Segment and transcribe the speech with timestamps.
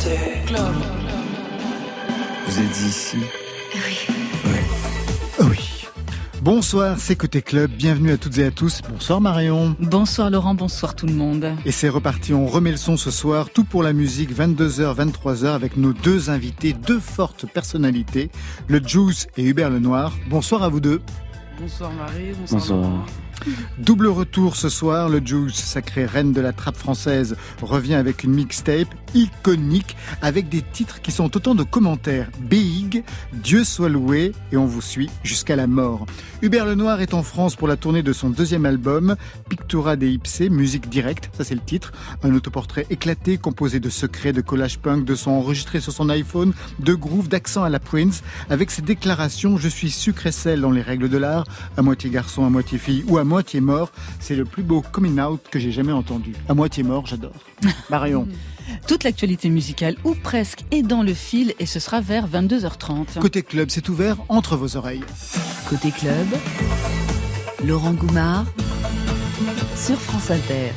[0.00, 0.08] Vous
[2.58, 3.18] êtes ici?
[3.74, 4.16] Oui.
[5.40, 5.86] Oui.
[6.40, 8.80] Bonsoir, c'est Côté Club, bienvenue à toutes et à tous.
[8.90, 9.76] Bonsoir Marion.
[9.78, 11.52] Bonsoir Laurent, bonsoir tout le monde.
[11.66, 15.48] Et c'est reparti, on remet le son ce soir, tout pour la musique, 22h, 23h,
[15.48, 18.30] avec nos deux invités, deux fortes personnalités,
[18.68, 20.14] le Juice et Hubert Lenoir.
[20.30, 21.02] Bonsoir à vous deux.
[21.60, 22.60] Bonsoir Marie, bonsoir.
[22.60, 23.06] Bonsoir.
[23.78, 28.32] Double retour ce soir, le Juice, sacré reine de la trappe française, revient avec une
[28.32, 32.30] mixtape iconique avec des titres qui sont autant de commentaires.
[32.40, 36.06] Big, Dieu soit loué et on vous suit jusqu'à la mort.
[36.42, 39.16] Hubert Lenoir est en France pour la tournée de son deuxième album,
[39.48, 41.92] Pictura des Ipsé, musique directe, ça c'est le titre.
[42.22, 46.52] Un autoportrait éclaté composé de secrets, de collage punk, de sons enregistrés sur son iPhone,
[46.78, 50.70] de grooves, d'accent à la Prince, avec ses déclarations Je suis sucre et sel dans
[50.70, 51.44] les règles de l'art,
[51.76, 53.92] à moitié garçon, à moitié fille ou à moitié mort.
[54.18, 56.34] C'est le plus beau coming out que j'ai jamais entendu.
[56.48, 57.34] À moitié mort, j'adore.
[57.90, 58.26] Marion.
[58.86, 63.18] Toute l'actualité musicale, ou presque, est dans le fil et ce sera vers 22h30.
[63.20, 65.04] Côté club, c'est ouvert entre vos oreilles.
[65.68, 66.26] Côté club,
[67.64, 68.46] Laurent Goumard
[69.76, 70.72] sur France Inter.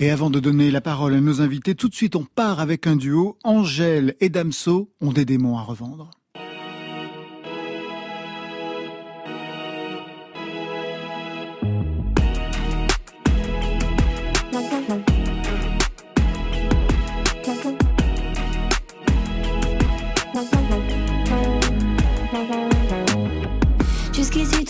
[0.00, 2.86] Et avant de donner la parole à nos invités, tout de suite on part avec
[2.86, 3.38] un duo.
[3.44, 6.10] Angèle et Damso ont des démons à revendre.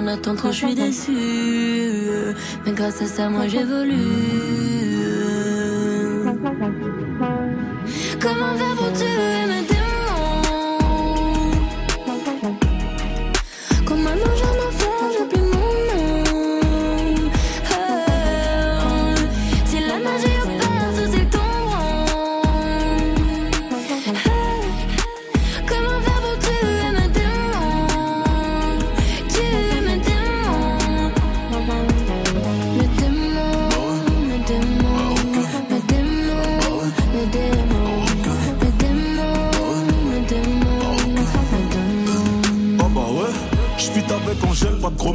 [0.00, 1.12] Quand j'en attends trop, je suis déçu.
[2.64, 4.89] Mais grâce à ça, moi j'évolue.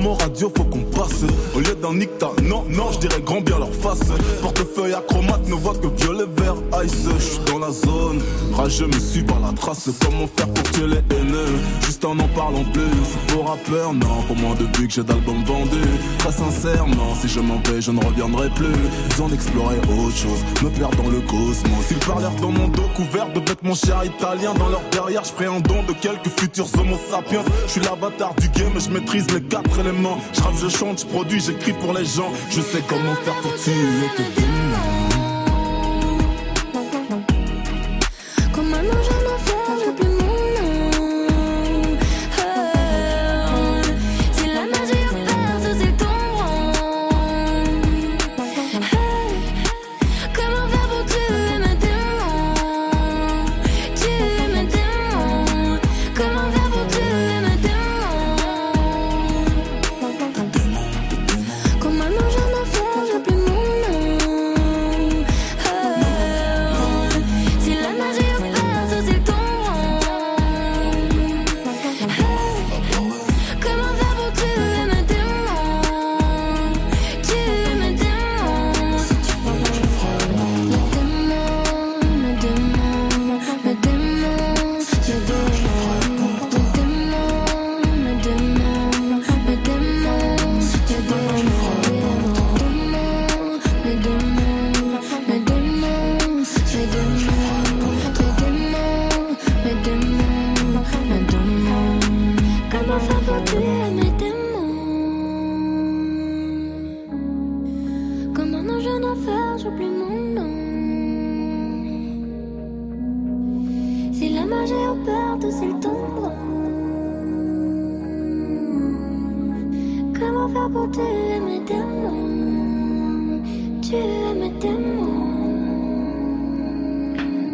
[0.05, 1.23] Mots radio, faut qu'on passe.
[1.55, 4.07] Au lieu d'un nicta, non, non, je dirais grand bien leur face.
[4.39, 7.07] Portefeuille acromate, ne voit que violet, vert, ice.
[7.17, 8.21] J'suis dans la zone,
[8.53, 9.89] rageux me suis par la trace.
[10.03, 11.55] Comment faire pour tuer les haineux?
[11.83, 13.33] Juste en en parlant plus.
[13.33, 15.97] Pour rappeur, non, pour moins de vues que j'ai d'albums vendus.
[16.19, 18.77] Très sincèrement, si je m'en vais, je ne reviendrai plus.
[19.09, 21.89] Besoin d'explorer autre chose, me perdre dans le cosmos.
[21.89, 24.53] Ils parlèrent dans mon dos couvert de vêtements chers italiens.
[24.53, 27.43] Dans leur derrière, je ferai un don de quelques futurs homo sapiens.
[27.66, 29.94] Je suis l'avatar du game, je maîtrise les quatre éléments.
[30.33, 32.31] Je rappe, je chante, je produis, j'écris pour les gens.
[32.50, 33.73] Je sais comment faire pour tuer
[34.17, 35.04] tes démons.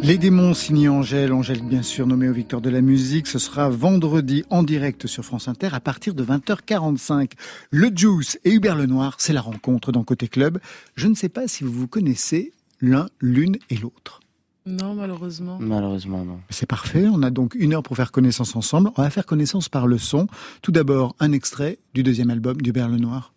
[0.04, 3.70] Les démons signés Angèle, Angèle bien sûr nommée au Victor de la musique, ce sera
[3.70, 7.34] vendredi en direct sur France Inter à partir de 20h45.
[7.70, 10.60] Le Juice et Hubert Lenoir, c'est la rencontre dans Côté Club.
[10.96, 14.20] Je ne sais pas si vous vous connaissez l'un, l'une et l'autre.
[14.66, 15.58] Non, malheureusement.
[15.62, 16.40] Malheureusement, non.
[16.50, 17.06] C'est parfait.
[17.08, 18.92] On a donc une heure pour faire connaissance ensemble.
[18.98, 20.28] On va faire connaissance par le son.
[20.62, 23.34] Tout d'abord, un extrait du deuxième album d'Hubert Lenoir.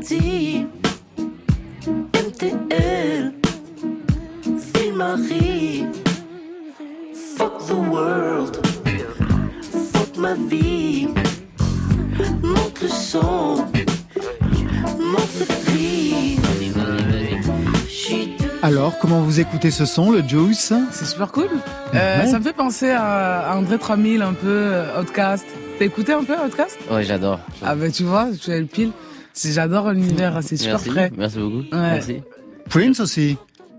[0.00, 0.24] MTL,
[4.94, 5.84] Marie,
[7.36, 8.66] fuck the world,
[9.92, 11.08] fuck ma vie,
[12.42, 13.66] monte le son,
[14.98, 16.38] monte le prix.
[18.62, 20.72] Alors, comment vous écoutez ce son, le Juice?
[20.92, 21.48] C'est super cool.
[21.94, 25.44] Euh, Ça me fait penser à, André 3000, un peu, euh, Outcast.
[25.78, 26.78] T'as écouté un peu Outcast?
[26.90, 27.38] Ouais, j'adore.
[27.62, 28.92] Ah bah tu vois, tu as le pile.
[29.44, 31.10] J'adore l'univers, c'est super frais.
[31.16, 31.64] Merci beaucoup.
[31.72, 32.22] Merci.
[32.68, 33.36] Prince aussi.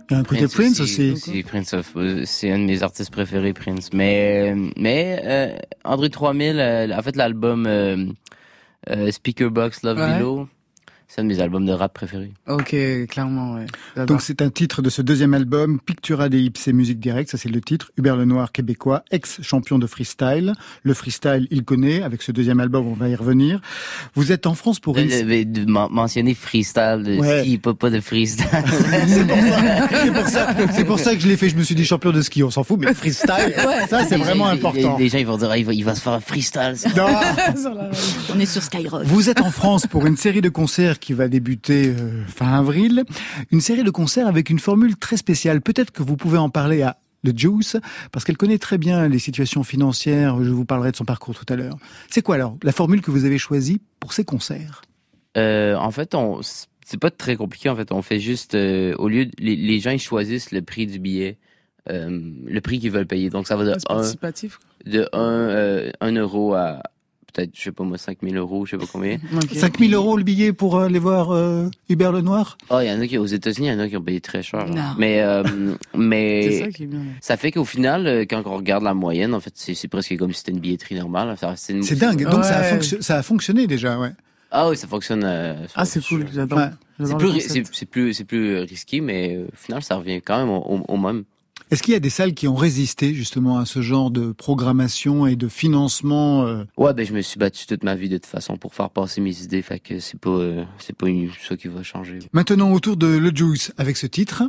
[0.10, 1.44] Il y a un côté Prince, aussi.
[1.48, 3.92] Prince euh, c'est un de mes artistes préférés, Prince.
[3.94, 10.50] Mais, mais euh, André 3000, euh, en fait, l'album euh, Speakerbox Love Below,
[11.14, 12.32] c'est un de mes albums de rap préférés.
[12.48, 12.74] Ok,
[13.10, 14.06] clairement, ouais.
[14.06, 17.38] Donc c'est un titre de ce deuxième album, Pictura des Hips et musique directe, ça
[17.38, 17.92] c'est le titre.
[17.98, 20.54] Hubert Lenoir, québécois, ex-champion de freestyle.
[20.84, 23.60] Le freestyle, il connaît, avec ce deuxième album, on va y revenir.
[24.16, 25.10] Vous êtes en France pour une...
[25.10, 27.42] De, de, mentionner freestyle, de ouais.
[27.42, 28.46] ski, pas, pas de freestyle.
[29.10, 32.14] c'est pour, ça, pour, pour ça que je l'ai fait, je me suis dit champion
[32.14, 33.54] de ski, on s'en fout, mais freestyle,
[33.90, 34.96] ça c'est vraiment important.
[34.98, 36.76] Les, gens ils vont dire, il va, il va se faire un freestyle.
[36.96, 37.08] Non.
[38.34, 39.04] on est sur Skyrock.
[39.04, 43.04] Vous êtes en France pour une série de concerts qui va débuter euh, fin avril.
[43.52, 45.60] Une série de concerts avec une formule très spéciale.
[45.60, 47.78] Peut-être que vous pouvez en parler à The Juice,
[48.12, 50.44] parce qu'elle connaît très bien les situations financières.
[50.44, 51.78] Je vous parlerai de son parcours tout à l'heure.
[52.10, 54.82] C'est quoi alors la formule que vous avez choisie pour ces concerts?
[55.38, 56.42] Euh, En fait, on
[56.84, 57.70] c'est pas très compliqué.
[57.70, 60.62] En fait, on fait juste euh, au lieu de, les, les, gens ils choisissent le
[60.62, 61.38] prix du billet,
[61.90, 63.30] euh, le prix qu'ils veulent payer.
[63.30, 64.02] Donc ça va de un,
[64.86, 66.82] de 1 un euro à
[67.32, 69.18] peut-être, je sais pas moi, 5000 euros, je sais pas combien.
[69.44, 69.56] Okay.
[69.58, 72.58] 5000 euros le billet pour euh, aller voir euh, Hubert Lenoir?
[72.70, 74.22] Oh, il y en a qui, aux États-Unis, il y en a qui ont payé
[74.22, 74.66] très cher.
[74.98, 75.44] Mais, euh,
[75.96, 77.00] mais ça, qui est bien.
[77.22, 80.32] ça fait qu'au final, euh, quand on regarde la moyenne, en fait, c'est presque comme
[80.32, 81.36] si c'était une billetterie normale.
[81.56, 81.82] C'est une...
[81.82, 82.24] dingue.
[82.24, 82.44] Donc ouais.
[82.44, 84.12] ça, a ça a fonctionné déjà, ouais.
[84.52, 85.24] Ah oui, ça fonctionne.
[85.24, 86.60] Euh, ah, c'est cool, j'adore.
[86.60, 86.70] Ouais.
[87.06, 87.40] C'est plus,
[87.72, 91.24] c'est plus, c'est plus risqué, mais au final, ça revient quand même au, au même.
[91.72, 95.26] Est-ce qu'il y a des salles qui ont résisté justement à ce genre de programmation
[95.26, 96.66] et de financement euh...
[96.76, 99.22] Ouais, ben je me suis battu toute ma vie de toute façon pour faire passer
[99.22, 102.20] mes idées, fait que c'est pas euh, c'est pas une chose qui va changer.
[102.34, 104.44] Maintenant autour de Le Juice avec ce titre.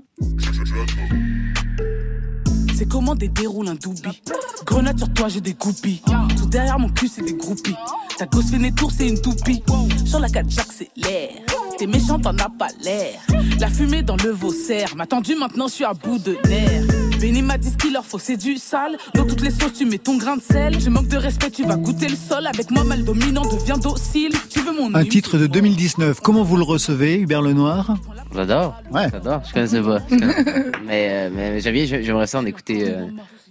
[2.74, 4.20] C'est comment des déroule un doubi.
[4.66, 6.02] Grenade sur toi, j'ai des groupies.
[6.36, 7.76] Tout derrière mon cul, c'est des groupies.
[8.18, 9.62] Ta gosse fait des tours, c'est une toupie.
[10.04, 11.30] Sur la 4 j'accélère.
[11.78, 13.20] T'es méchant, t'en as pas l'air.
[13.60, 14.96] La fumée dans le Vaussaire.
[14.96, 17.01] M'a tendu, maintenant je suis à bout de nerfs.
[17.22, 18.96] Benny m'a dit ce qu'il leur faut, c'est du sale.
[19.14, 20.80] Dans toutes les sauces, tu mets ton grain de sel.
[20.80, 22.48] Je manque de respect, tu vas goûter le sol.
[22.48, 24.32] Avec moi, mal dominant, deviens docile.
[24.50, 26.18] Tu veux mon Un titre de 2019.
[26.18, 27.96] Comment vous le recevez, Hubert Lenoir?
[28.34, 28.74] J'adore.
[28.90, 29.08] Ouais.
[29.08, 29.40] J'adore.
[29.46, 30.02] Je connaissais pas.
[30.10, 30.78] Je connaissais pas.
[30.84, 32.90] mais, euh, mais j'aimerais ça en écouter.
[32.90, 33.06] Euh,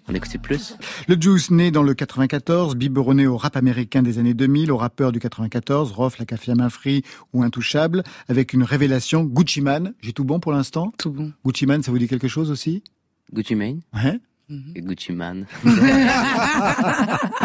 [0.10, 0.76] en écouter plus.
[1.08, 5.14] Le Juice né dans le 94, biberonné au rap américain des années 2000, au rappeur
[5.14, 9.94] du 94, Rof, La Café à main free ou Intouchable, avec une révélation, Gucci Man.
[10.02, 10.92] J'ai tout bon pour l'instant?
[10.98, 11.32] Tout bon.
[11.46, 12.84] Gucci Man, ça vous dit quelque chose aussi?
[13.34, 14.20] Gucci Mane Ouais.
[14.50, 14.82] Mm-hmm.
[14.82, 15.46] Gucci Man.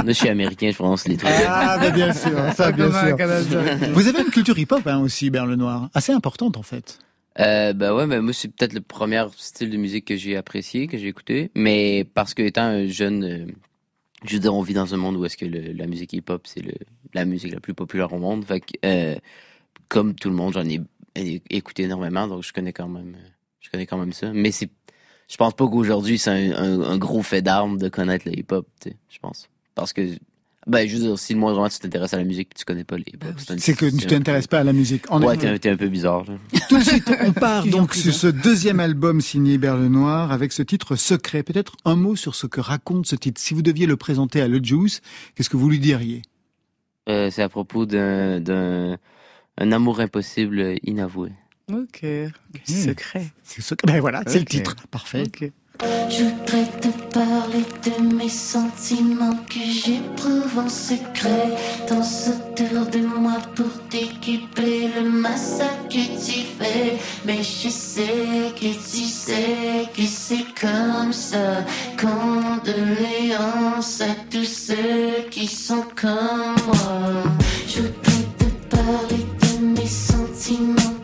[0.07, 1.31] je suis américain, je prononce les trucs.
[1.47, 3.93] Ah, bah bien sûr, ça, bien sûr.
[3.93, 6.99] Vous avez une culture hip-hop hein, aussi, Bern Lenoir, assez importante en fait.
[7.39, 10.87] Euh, bah ouais, mais moi c'est peut-être le premier style de musique que j'ai apprécié,
[10.87, 13.47] que j'ai écouté, mais parce que étant un jeune, euh,
[14.25, 16.47] je veux dire, on vit dans un monde où est-ce que le, la musique hip-hop
[16.47, 16.63] c'est
[17.13, 19.15] la musique la plus populaire au monde, fait que euh,
[19.89, 20.81] comme tout le monde, j'en ai
[21.51, 23.17] écouté énormément, donc je connais quand même,
[23.61, 24.33] je connais quand même ça.
[24.33, 24.71] Mais c'est,
[25.29, 28.67] je pense pas qu'aujourd'hui c'est un, un, un, gros fait d'armes de connaître le hip-hop,
[28.81, 30.03] tu sais, je pense, parce que
[30.67, 32.97] ben, je veux dire, si le moindre tu t'intéresses à la musique tu connais pas
[32.97, 33.05] les
[33.59, 35.09] C'est que tu t'intéresses pas à la musique.
[35.13, 36.25] En ouais, t'es, t'es un peu bizarre.
[36.25, 36.35] Là.
[36.69, 40.63] Tout de suite, on part donc sur ce deuxième album signé Hubert Lenoir avec ce
[40.63, 41.45] titre Secret.
[41.45, 43.41] Peut-être un mot sur ce que raconte ce titre.
[43.41, 45.03] Si vous deviez le présenter à Le Juice,
[45.37, 46.23] qu'est-ce que vous lui diriez?
[47.09, 48.97] Euh, C'est à propos d'un,
[49.59, 51.31] un amour impossible inavoué.
[51.73, 52.05] Ok.
[52.65, 53.27] Secret.
[53.43, 53.93] C'est secret.
[53.93, 54.31] Ben voilà, okay.
[54.31, 54.77] c'est le titre.
[54.91, 55.25] Parfait.
[55.27, 55.53] Okay.
[56.09, 61.57] Je voudrais te parler de mes sentiments que j'éprouve en secret.
[61.89, 66.99] Danse autour de moi pour t'équiper le massacre que tu fais.
[67.25, 71.65] Mais je sais que tu sais que c'est comme ça.
[72.01, 77.25] Condoléances à tous ceux qui sont comme moi.
[77.67, 78.45] Je voudrais te
[78.77, 80.96] parler de mes sentiments.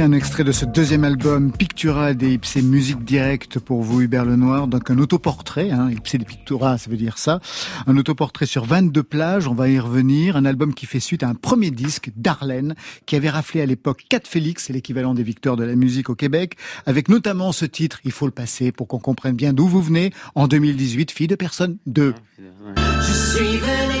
[0.00, 4.66] Un extrait de ce deuxième album, Pictura des Ipsé Musique Directe pour vous, Hubert Lenoir.
[4.66, 7.40] Donc un autoportrait, hein, des Pictura, ça veut dire ça.
[7.86, 10.36] Un autoportrait sur 22 plages, on va y revenir.
[10.36, 12.74] Un album qui fait suite à un premier disque, Darlene,
[13.06, 16.16] qui avait raflé à l'époque 4 Félix, c'est l'équivalent des victoires de la musique au
[16.16, 19.80] Québec, avec notamment ce titre, Il faut le passer pour qu'on comprenne bien d'où vous
[19.80, 22.14] venez, en 2018, Fille de personne 2.
[23.00, 23.93] Je suis venu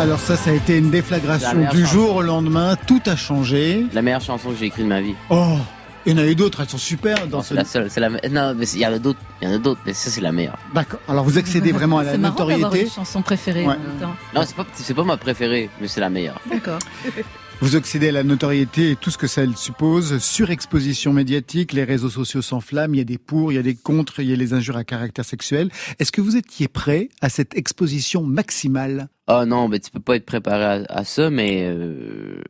[0.00, 1.92] Alors ça, ça a été une La déflagration du chanson.
[1.92, 3.84] jour au lendemain, tout a changé.
[3.92, 5.14] La meilleure chanson que j'ai écrite de ma vie.
[5.28, 5.58] Oh,
[6.06, 7.50] il y en a eu d'autres, elles sont super dans Non, ce...
[7.50, 7.90] c'est la seule.
[7.90, 8.08] C'est la.
[8.08, 9.18] Non, mais il y en a d'autres.
[9.42, 10.56] Il y en a d'autres, mais ça c'est la meilleure.
[10.74, 12.82] D'accord, alors vous accédez vraiment à la C'est notoriété.
[12.84, 13.74] une chanson préférée Ouais.
[13.74, 14.14] en même temps.
[14.34, 14.64] Non, c'est pas.
[14.72, 16.40] C'est pas ma préférée, mais c'est la meilleure.
[16.50, 16.78] D'accord.
[17.62, 22.08] Vous accédez à la notoriété et tout ce que ça suppose, surexposition médiatique, les réseaux
[22.08, 24.36] sociaux s'enflamment, il y a des pour, il y a des contre, il y a
[24.36, 25.70] les injures à caractère sexuel.
[25.98, 29.10] Est-ce que vous étiez prêt à cette exposition maximale?
[29.26, 32.40] Ah non, mais tu peux pas être préparé à, ça, mais euh,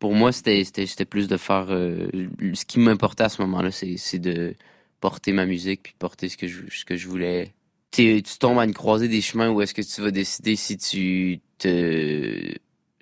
[0.00, 0.64] pour moi, c'était
[1.08, 1.66] plus de faire.
[1.70, 2.08] euh,
[2.52, 4.56] ce qui m'importait à ce moment-là, c'est de
[5.00, 7.54] porter ma musique puis porter ce que je ce que je voulais.
[7.92, 11.40] Tu tombes à une croisée des chemins où est-ce que tu vas décider si tu
[11.58, 12.52] te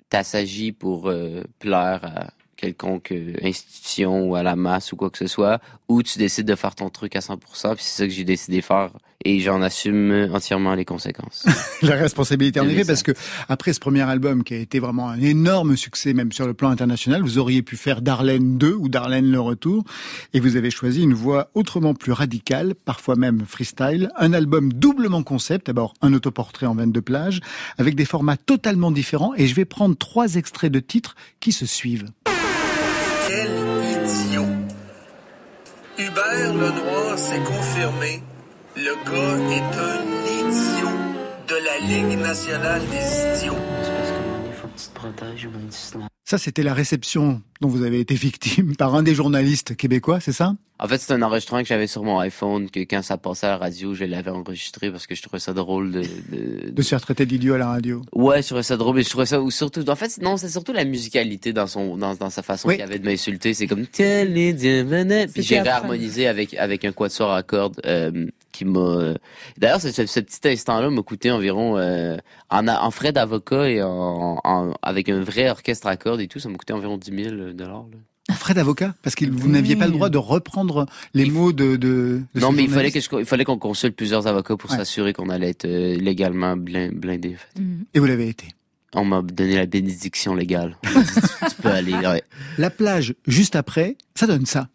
[0.09, 5.17] t'assagis pour euh, plaire à quelconque euh, institution ou à la masse ou quoi que
[5.17, 7.37] ce soit, ou tu décides de faire ton truc à 100%,
[7.75, 8.91] puis c'est ça que j'ai décidé de faire,
[9.25, 11.45] et j'en assume entièrement les conséquences.
[11.81, 13.11] La responsabilité, en effet, parce que
[13.47, 16.69] après ce premier album qui a été vraiment un énorme succès, même sur le plan
[16.69, 19.83] international, vous auriez pu faire Darlene 2 ou Darlene le retour,
[20.33, 25.23] et vous avez choisi une voie autrement plus radicale, parfois même freestyle, un album doublement
[25.23, 27.39] concept, d'abord un autoportrait en 22 plages,
[27.77, 31.65] avec des formats totalement différents, et je vais prendre trois extraits de titres qui se
[31.65, 32.05] suivent.
[33.29, 33.51] Quel
[33.93, 34.55] idiot.
[35.99, 38.23] Hubert Lenoir s'est confirmé
[38.75, 40.01] Le gars est un
[40.39, 40.95] idiot
[41.47, 43.55] de la Ligue nationale des idiots.
[46.29, 50.31] Ça, c'était la réception dont vous avez été victime par un des journalistes québécois, c'est
[50.31, 50.53] ça?
[50.77, 53.49] En fait, c'est un enregistrement que j'avais sur mon iPhone, que quand ça passait à
[53.49, 56.01] la radio, je l'avais enregistré parce que je trouvais ça drôle de...
[56.01, 58.03] De, de se faire traiter d'idiot à la radio.
[58.13, 59.41] Ouais, je trouvais ça drôle, mais je trouvais ça...
[59.41, 62.69] Ou surtout, en fait, non, c'est surtout la musicalité dans son dans, dans sa façon
[62.69, 63.55] qu'il avait de m'insulter.
[63.55, 63.87] C'est comme...
[63.87, 68.27] Puis j'ai réharmonisé avec, avec un quatuor à cordes euh,
[68.59, 69.13] qui m'a...
[69.57, 71.77] D'ailleurs, ce, ce, petit instant-là m'a coûté environ...
[71.77, 72.17] Euh,
[72.49, 76.39] en, en frais d'avocat et en, en, avec un vrai orchestre à cordes et tout,
[76.39, 77.85] ça m'a coûté environ 10 000 dollars.
[78.31, 78.93] Frais d'avocat?
[79.01, 81.31] Parce que vous n'aviez pas le droit de reprendre les il...
[81.31, 84.27] mots de, de, de Non, mais il fallait, que je, il fallait qu'on consulte plusieurs
[84.27, 84.77] avocats pour ouais.
[84.77, 87.35] s'assurer qu'on allait être euh, légalement blindé.
[87.35, 87.61] En fait.
[87.61, 87.85] mm.
[87.93, 88.47] Et vous l'avez été
[88.93, 90.77] On m'a donné la bénédiction légale.
[90.83, 90.89] tu,
[91.49, 91.93] tu peux aller.
[91.93, 92.23] Ouais.
[92.57, 94.67] La plage, juste après, ça donne ça.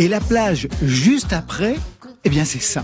[0.00, 1.76] Et la plage juste après,
[2.24, 2.82] eh bien c'est ça.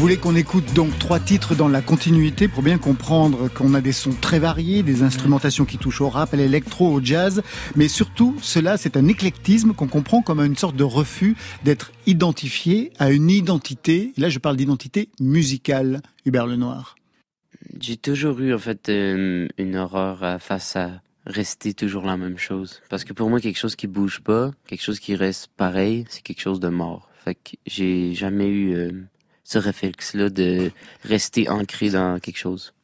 [0.00, 3.90] Voulais qu'on écoute donc trois titres dans la continuité pour bien comprendre qu'on a des
[3.90, 7.42] sons très variés, des instrumentations qui touchent au rap, à l'électro, au jazz,
[7.74, 12.92] mais surtout cela c'est un éclectisme qu'on comprend comme une sorte de refus d'être identifié
[13.00, 14.12] à une identité.
[14.16, 16.94] Là je parle d'identité musicale, Hubert Lenoir.
[17.80, 22.82] J'ai toujours eu en fait une, une horreur face à rester toujours la même chose.
[22.88, 26.22] Parce que pour moi, quelque chose qui bouge pas, quelque chose qui reste pareil, c'est
[26.22, 27.10] quelque chose de mort.
[27.24, 28.92] Fait que j'ai jamais eu euh,
[29.48, 30.70] ce réflexe-là de
[31.04, 32.74] rester ancré dans quelque chose?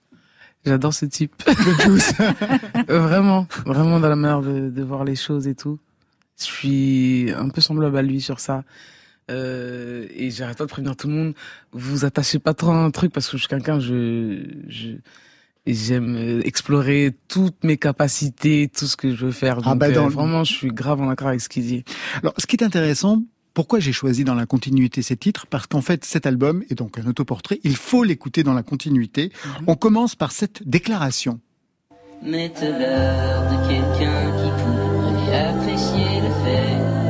[0.64, 1.34] J'adore ce type.
[2.88, 5.78] vraiment, vraiment dans la manière de, de, voir les choses et tout.
[6.38, 8.64] Je suis un peu semblable à lui sur ça.
[9.30, 11.34] Euh, et j'arrête pas de prévenir tout le monde.
[11.72, 14.92] Vous attachez pas trop à un truc parce que je suis quelqu'un, je, je,
[15.66, 19.56] j'aime explorer toutes mes capacités, tout ce que je veux faire.
[19.56, 20.06] Donc, ah bah dans...
[20.06, 21.84] euh, vraiment, je suis grave en accord avec ce qu'il dit.
[22.22, 23.22] Alors, ce qui est intéressant,
[23.54, 25.46] pourquoi j'ai choisi dans la continuité ces titres?
[25.46, 27.60] Parce qu'en fait, cet album est donc un autoportrait.
[27.64, 29.28] Il faut l'écouter dans la continuité.
[29.28, 29.64] -hmm.
[29.68, 31.40] On commence par cette déclaration.
[32.22, 37.03] Mettez l'heure de quelqu'un qui pourrait apprécier le fait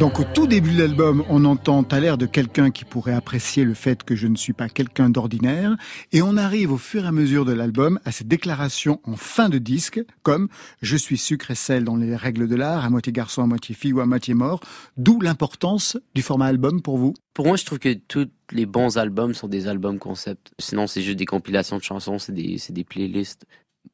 [0.00, 3.64] Donc au tout début de l'album, on entend à l'air de quelqu'un qui pourrait apprécier
[3.64, 5.76] le fait que je ne suis pas quelqu'un d'ordinaire,
[6.10, 9.50] et on arrive au fur et à mesure de l'album à cette déclaration en fin
[9.50, 10.48] de disque, comme
[10.80, 13.74] je suis sucre et sel dans les règles de l'art, à moitié garçon, à moitié
[13.74, 14.60] fille ou à moitié mort,
[14.96, 17.12] d'où l'importance du format album pour vous.
[17.34, 20.52] Pour moi, je trouve que tous les bons albums sont des albums concept.
[20.58, 23.44] Sinon, c'est juste des compilations de chansons, c'est des, des playlists.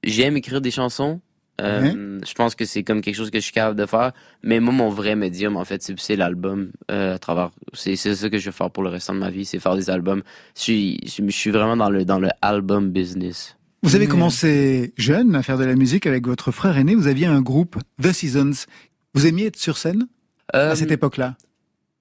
[0.05, 1.21] J'aime écrire des chansons,
[1.61, 2.21] euh, mmh.
[2.27, 4.13] Je pense que c'est comme quelque chose que je suis capable de faire.
[4.43, 6.71] Mais moi, mon vrai médium, en fait, c'est l'album.
[6.91, 9.45] Euh, à travers, c'est ça que je vais faire pour le restant de ma vie,
[9.45, 10.23] c'est faire des albums.
[10.57, 13.57] Je suis, je suis vraiment dans le dans le album business.
[13.83, 14.11] Vous avez mmh.
[14.11, 16.95] commencé jeune à faire de la musique avec votre frère aîné.
[16.95, 18.67] Vous aviez un groupe, The Seasons.
[19.15, 20.09] Vous aimiez être sur scène
[20.55, 21.37] euh, à cette époque-là?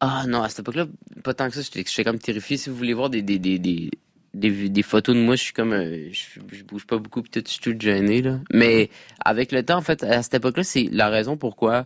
[0.02, 0.88] Ah non, à cette époque-là,
[1.24, 1.62] pas tant que ça.
[1.62, 2.58] J'étais comme terrifié.
[2.58, 3.89] Si vous voulez voir des, des, des, des
[4.36, 7.54] des, photos de moi, je suis comme, euh, je, je, bouge pas beaucoup, peut-être je
[7.54, 8.39] suis tout gêné là.
[8.54, 8.89] Mais
[9.24, 11.86] avec le temps, en fait, à cette époque-là, c'est la raison pourquoi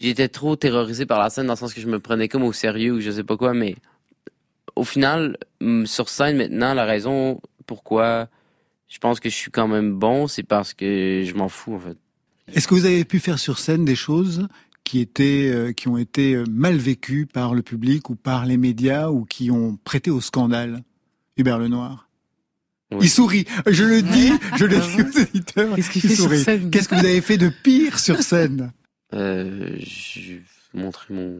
[0.00, 2.52] j'étais trop terrorisé par la scène, dans le sens que je me prenais comme au
[2.52, 3.54] sérieux ou je sais pas quoi.
[3.54, 3.76] Mais
[4.76, 5.36] au final,
[5.84, 8.28] sur scène maintenant, la raison pourquoi
[8.88, 11.78] je pense que je suis quand même bon, c'est parce que je m'en fous en
[11.78, 11.96] fait.
[12.54, 14.48] Est-ce que vous avez pu faire sur scène des choses
[14.84, 18.56] qui étaient, euh, qui ont été euh, mal vécues par le public ou par les
[18.56, 20.82] médias ou qui ont prêté au scandale?
[21.38, 22.08] Hubert Lenoir.
[22.90, 22.98] Oui.
[23.02, 23.44] Il sourit.
[23.66, 25.74] Je le dis, je le dis aux éditeurs.
[25.76, 28.72] Qu'est-ce qu'il fait sur scène Qu'est-ce que vous avez fait de pire sur scène?
[29.14, 30.42] Euh, J'ai
[30.74, 31.36] montré mon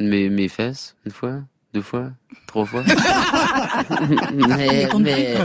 [0.00, 1.42] mes, mes fesses une fois,
[1.74, 2.10] deux fois,
[2.46, 2.82] trois fois.
[4.34, 5.36] mais, mais,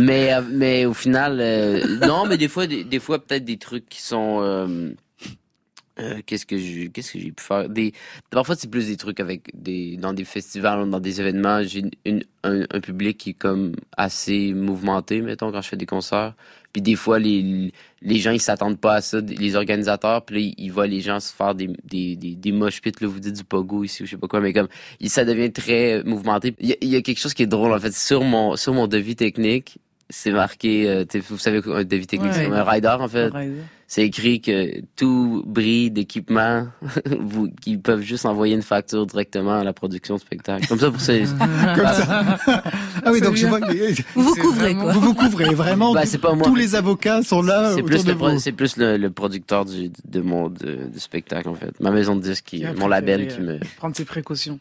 [0.00, 3.88] mais, mais, au final, euh, non, mais des fois, des, des fois peut-être des trucs
[3.88, 4.90] qui sont euh,
[6.00, 7.68] euh, qu'est-ce que j'ai qu'est-ce que j'ai pu faire?
[7.68, 7.92] Des
[8.30, 11.62] parfois c'est plus des trucs avec des dans des festivals dans des événements.
[11.62, 15.86] J'ai une, un, un, public qui est comme assez mouvementé mettons quand je fais des
[15.86, 16.34] concerts.
[16.72, 20.24] Puis des fois les les gens ils s'attendent pas à ça les organisateurs.
[20.24, 23.06] Puis là, ils voient les gens se faire des des des, des mosh pits là
[23.06, 24.40] vous dites du pogo ici ou je sais pas quoi.
[24.40, 24.68] Mais comme
[25.06, 26.56] ça devient très mouvementé.
[26.58, 27.94] Il y, a, il y a quelque chose qui est drôle en fait.
[27.94, 29.78] Sur mon sur mon devis technique
[30.10, 32.44] c'est marqué, euh, vous savez quoi, un devis technique, Ouais.
[32.44, 33.30] c'est un rider en fait.
[33.30, 33.62] Rider.
[33.94, 36.66] C'est écrit que tout bris d'équipement,
[37.20, 40.66] vous, qu'ils peuvent juste envoyer une facture directement à la production de spectacle.
[40.66, 41.12] Comme ça pour ça.
[41.76, 42.24] Comme ça.
[43.04, 43.60] Ah oui, donc je vois.
[44.16, 44.92] Vous vous couvrez, vraiment- quoi.
[44.94, 45.94] Vous vous couvrez vraiment.
[45.94, 46.44] Bah, c'est pas moi.
[46.44, 49.92] Tous les avocats sont là C'est plus, de le, c'est plus le, le producteur du,
[50.08, 51.78] de mon de- du spectacle en fait.
[51.78, 53.60] Ma maison de disques, qui, Qui a mon label qui me.
[53.76, 54.58] Prendre ses précautions.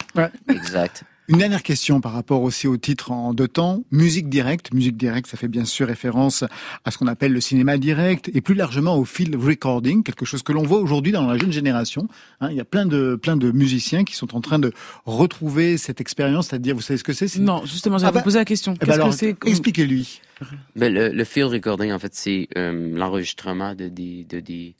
[0.47, 1.05] Exact.
[1.29, 3.83] Une dernière question par rapport aussi au titre en deux temps.
[3.91, 4.73] Musique directe.
[4.73, 6.43] Musique directe, ça fait bien sûr référence
[6.83, 10.43] à ce qu'on appelle le cinéma direct et plus largement au field recording, quelque chose
[10.43, 12.09] que l'on voit aujourd'hui dans la jeune génération.
[12.41, 14.73] Hein, il y a plein de, plein de musiciens qui sont en train de
[15.05, 18.39] retrouver cette expérience, c'est-à-dire, vous savez ce que c'est Non, justement, j'allais Ah bah, poser
[18.39, 18.73] la question.
[18.75, 20.19] Eh ben Qu'est-ce alors, que c'est comme- expliquez-lui.
[20.75, 24.75] Ben, le, le field recording, en fait, c'est euh, l'enregistrement de des, de des,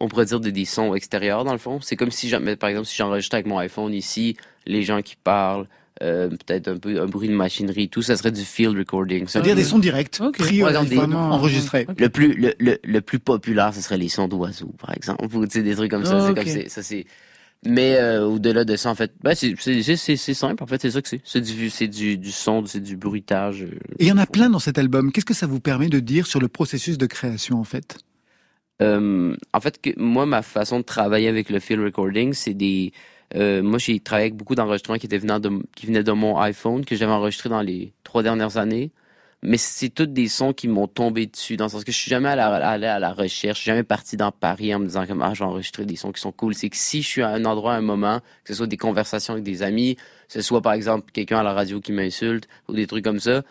[0.00, 1.80] on pourrait dire de des sons extérieurs, dans le fond.
[1.80, 5.16] C'est comme si, j'en- par exemple, si j'enregistrais avec mon iPhone ici, les gens qui
[5.16, 5.66] parlent,
[6.02, 9.24] euh, peut-être un peu un bruit de machinerie, tout, ça serait du field recording.
[9.26, 10.36] Ça, C'est-à-dire des sons directs, Ok.
[10.36, 11.86] pris Ouais, des- Vraiment, enregistrés.
[11.96, 15.24] Le plus, le, le, le plus populaire, ce serait les sons d'oiseaux, par exemple.
[15.34, 16.16] Ou, tu sais, des trucs comme ça.
[16.18, 16.36] Ah, c'est ok.
[16.36, 17.06] comme c'est- ça, c'est.
[17.64, 20.62] Mais euh, au-delà de ça, en fait, ben, c'est c'est- c'est- c'est- c'est simple.
[20.62, 21.22] En fait, c'est ça que c'est.
[21.24, 23.62] C'est du, c'est du, du son, c'est du bruitage.
[23.62, 23.70] euh.
[23.98, 25.10] Et il y en a plein dans cet album.
[25.10, 27.96] Qu'est-ce que ça vous permet de dire sur le processus de création, en fait?
[28.82, 32.92] Euh, en fait, moi, ma façon de travailler avec le field recording, c'est des.
[33.34, 35.18] euh, moi, j'ai travaillé avec beaucoup d'enregistrements qui, de,
[35.74, 38.90] qui venaient de mon iPhone, que j'avais enregistré dans les trois dernières années.
[39.42, 42.10] Mais c'est tous des sons qui m'ont tombé dessus, dans le sens que je suis
[42.10, 44.78] jamais allé à la, allé à la recherche, je suis jamais parti dans Paris en
[44.80, 46.54] me disant comme, ah, je vais enregistrer des sons qui sont cool.
[46.54, 48.76] C'est que si je suis à un endroit, à un moment, que ce soit des
[48.78, 52.48] conversations avec des amis, que ce soit par exemple quelqu'un à la radio qui m'insulte,
[52.68, 53.42] ou des trucs comme ça,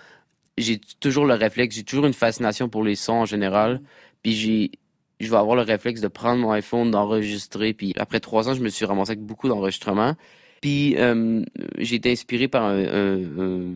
[0.57, 3.81] j'ai toujours le réflexe, j'ai toujours une fascination pour les sons en général.
[4.23, 4.71] Puis j'ai,
[5.19, 7.73] je vais avoir le réflexe de prendre mon iPhone, d'enregistrer.
[7.73, 10.15] Puis après trois ans, je me suis ramassé avec beaucoup d'enregistrements.
[10.61, 11.43] Puis euh,
[11.77, 13.73] j'ai été inspiré par un, un, un-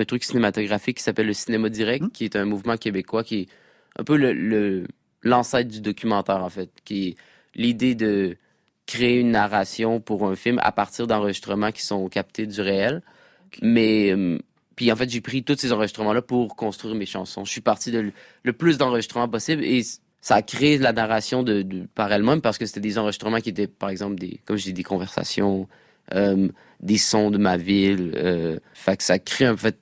[0.00, 3.48] un truc cinématographique qui s'appelle le cinéma direct, qui est un mouvement québécois qui est
[3.98, 4.86] un peu le,
[5.22, 7.16] l'ancêtre du documentaire en fait, qui est
[7.56, 8.36] l'idée de
[8.86, 13.02] créer une narration pour un film à partir d'enregistrements qui sont captés du réel.
[13.60, 14.38] Mais euh,
[14.76, 17.44] puis en fait, j'ai pris tous ces enregistrements-là pour construire mes chansons.
[17.44, 18.12] Je suis parti de
[18.44, 19.82] le, plus d'enregistrements possible et
[20.20, 23.50] ça a créé la narration de, de- par elle-même parce que c'était des enregistrements qui
[23.50, 25.68] étaient, par exemple, des, comme je dis, des conversations,
[26.14, 26.48] euh,
[26.80, 28.12] des sons de ma ville.
[28.16, 29.78] Euh, fait que ça crée en fait,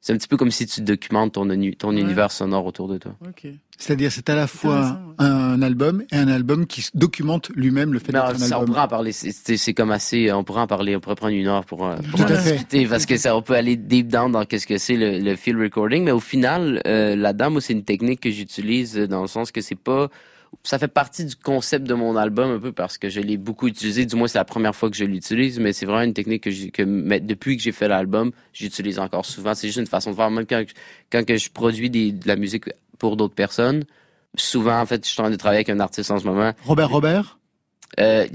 [0.00, 1.46] c'est un petit peu comme si tu documentes ton,
[1.78, 2.00] ton Ouais.
[2.00, 3.14] univers sonore autour de toi.
[3.26, 3.46] Ok.
[3.82, 8.12] C'est-à-dire, c'est à la fois un album et un album qui documente lui-même le fait
[8.12, 8.66] Non, d'être un ça, on album.
[8.74, 9.12] pourrait en parler.
[9.12, 10.30] C'est- C'est c'est comme assez.
[10.32, 10.94] On pourrait en parler.
[10.94, 12.52] On pourrait prendre une heure pour, euh, pour Tout en à fait.
[12.52, 15.34] discuter parce que ça, on peut aller deep down dans qu'est-ce que c'est le, le
[15.36, 16.04] field recording.
[16.04, 19.50] Mais au final, euh, là-dedans, moi, c'est une technique que j'utilise euh, dans le sens
[19.50, 20.08] que c'est pas.
[20.64, 23.68] Ça fait partie du concept de mon album un peu parce que je l'ai beaucoup
[23.68, 24.04] utilisé.
[24.04, 26.70] Du moins, c'est la première fois que je l'utilise, mais c'est vraiment une technique que,
[26.70, 29.54] que mais depuis que j'ai fait l'album, j'utilise encore souvent.
[29.54, 30.30] C'est juste une façon de faire.
[30.30, 30.62] Même quand,
[31.10, 32.66] quand que je produis des, de la musique
[33.02, 33.82] pour d'autres personnes,
[34.36, 36.52] souvent, en fait, je suis en train de travailler avec un artiste en ce moment.
[36.64, 37.38] Robert Robert?
[37.98, 38.28] Euh,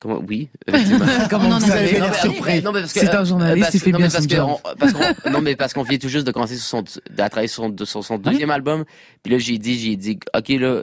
[0.00, 1.04] comment, oui, effectivement.
[1.30, 2.62] Comment On en vous Non, l'air mais- surpris.
[2.62, 4.24] non, mais parce que, C'est un euh, journaliste, parce- il fait non, bien mais parce
[4.24, 4.48] son que job.
[4.48, 6.84] on- parce qu'on- non, mais parce qu'on vient tout juste de commencer sur son,
[7.18, 8.84] à travailler sur son, sur son deuxième album.
[9.22, 10.82] Puis là, j'ai dit, j'ai dit, OK, là,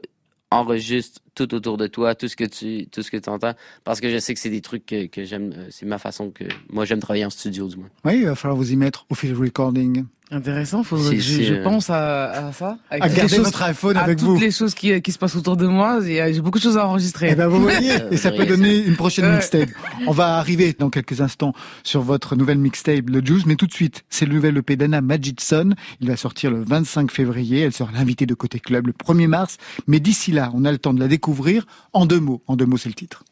[0.51, 3.53] enregistre tout autour de toi, tout ce que tu, tout ce que tu entends.
[3.83, 6.29] Parce que je sais que c'est des trucs que, que j'aime, euh, c'est ma façon
[6.29, 7.89] que, moi, j'aime travailler en studio, du moins.
[8.05, 10.05] Oui, il va falloir vous y mettre au field recording.
[10.33, 12.77] Intéressant, faudrait Si, que je, si, je euh, pense à, à ça.
[12.89, 14.39] À toutes les garder choses- votre iPhone à avec toutes vous.
[14.39, 15.99] les choses qui, qui se passent autour de moi.
[16.07, 17.29] et, J'ai beaucoup de choses à enregistrer.
[17.31, 19.33] Eh ben vous voyez, et ça peut donner une prochaine Ouais.
[19.35, 19.69] mixtape.
[20.07, 23.73] On va arriver dans quelques instants sur votre nouvelle mixtape, le Juice, mais tout de
[23.73, 25.71] suite, c'est le nouvel EP d'Anna Magidson.
[25.99, 27.59] Il va sortir le 25 février.
[27.61, 29.57] Elle sera l'invitée de Côté Club le 1er mars.
[29.87, 32.41] Mais d'ici là, on a le temps de la découvrir en deux mots.
[32.47, 33.25] En deux mots, c'est le titre.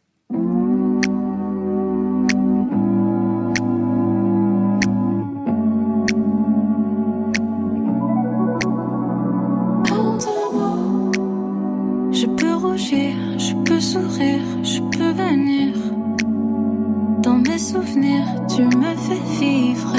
[18.60, 19.93] Tu me fais vivre.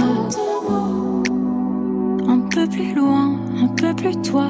[2.29, 4.50] Un peu plus loin, un peu plus toi,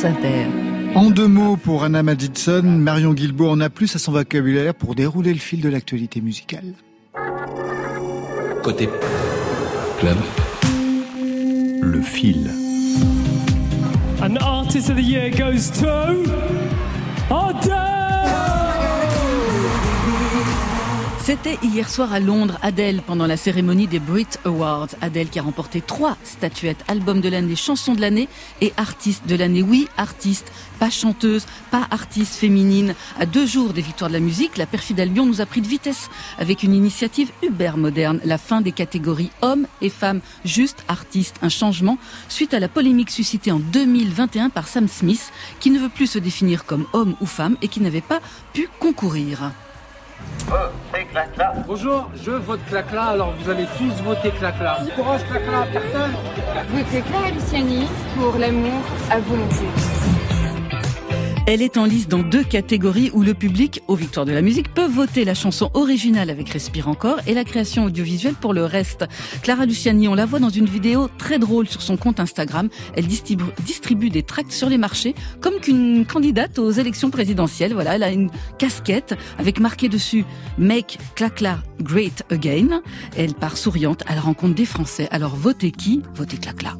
[0.00, 0.46] France Inter.
[0.94, 4.94] En deux mots pour Anna Madison, Marion Guilbault en a plus à son vocabulaire pour
[4.94, 6.72] dérouler le fil de l'actualité musicale.
[8.62, 8.88] Côté
[9.98, 10.16] club,
[11.82, 12.50] le fil.
[14.22, 16.30] An artist of the year goes to
[21.22, 24.88] C'était hier soir à Londres, Adèle, pendant la cérémonie des Brit Awards.
[25.02, 28.26] Adèle qui a remporté trois statuettes, album de l'année, chanson de l'année
[28.62, 29.62] et artiste de l'année.
[29.62, 32.94] Oui, artiste, pas chanteuse, pas artiste féminine.
[33.18, 35.68] À deux jours des victoires de la musique, la perfide Albion nous a pris de
[35.68, 41.36] vitesse avec une initiative uber moderne, la fin des catégories hommes et femmes, juste artistes,
[41.42, 45.30] un changement suite à la polémique suscitée en 2021 par Sam Smith,
[45.60, 48.20] qui ne veut plus se définir comme homme ou femme et qui n'avait pas
[48.54, 49.52] pu concourir.
[51.66, 54.78] Bonjour, je vote Clacla, alors vous allez tous voter Clacla.
[54.96, 56.12] Courage Clacla, personne
[56.70, 59.66] Votez Clara Luciani pour l'amour à volonté.
[61.46, 64.72] Elle est en liste dans deux catégories où le public, aux victoires de la musique,
[64.72, 69.04] peut voter la chanson originale avec Respire encore et la création audiovisuelle pour le reste.
[69.42, 72.68] Clara Luciani, on la voit dans une vidéo très drôle sur son compte Instagram.
[72.94, 77.72] Elle distribue, des tracts sur les marchés comme qu'une candidate aux élections présidentielles.
[77.72, 80.24] Voilà, elle a une casquette avec marqué dessus
[80.58, 82.82] Make Clacla Great Again.
[83.16, 85.08] Elle part souriante à la rencontre des Français.
[85.10, 86.02] Alors votez qui?
[86.14, 86.76] Votez Clacla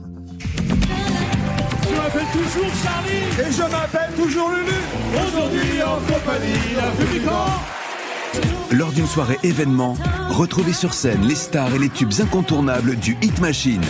[2.13, 3.49] m'appelle toujours Charlie.
[3.49, 5.27] Et je m'appelle toujours Lulu.
[5.27, 7.23] Aujourd'hui en compagnie d'un public
[8.73, 9.97] lors d'une soirée événement,
[10.29, 13.83] retrouvez sur scène les stars et les tubes incontournables du Hit Machine.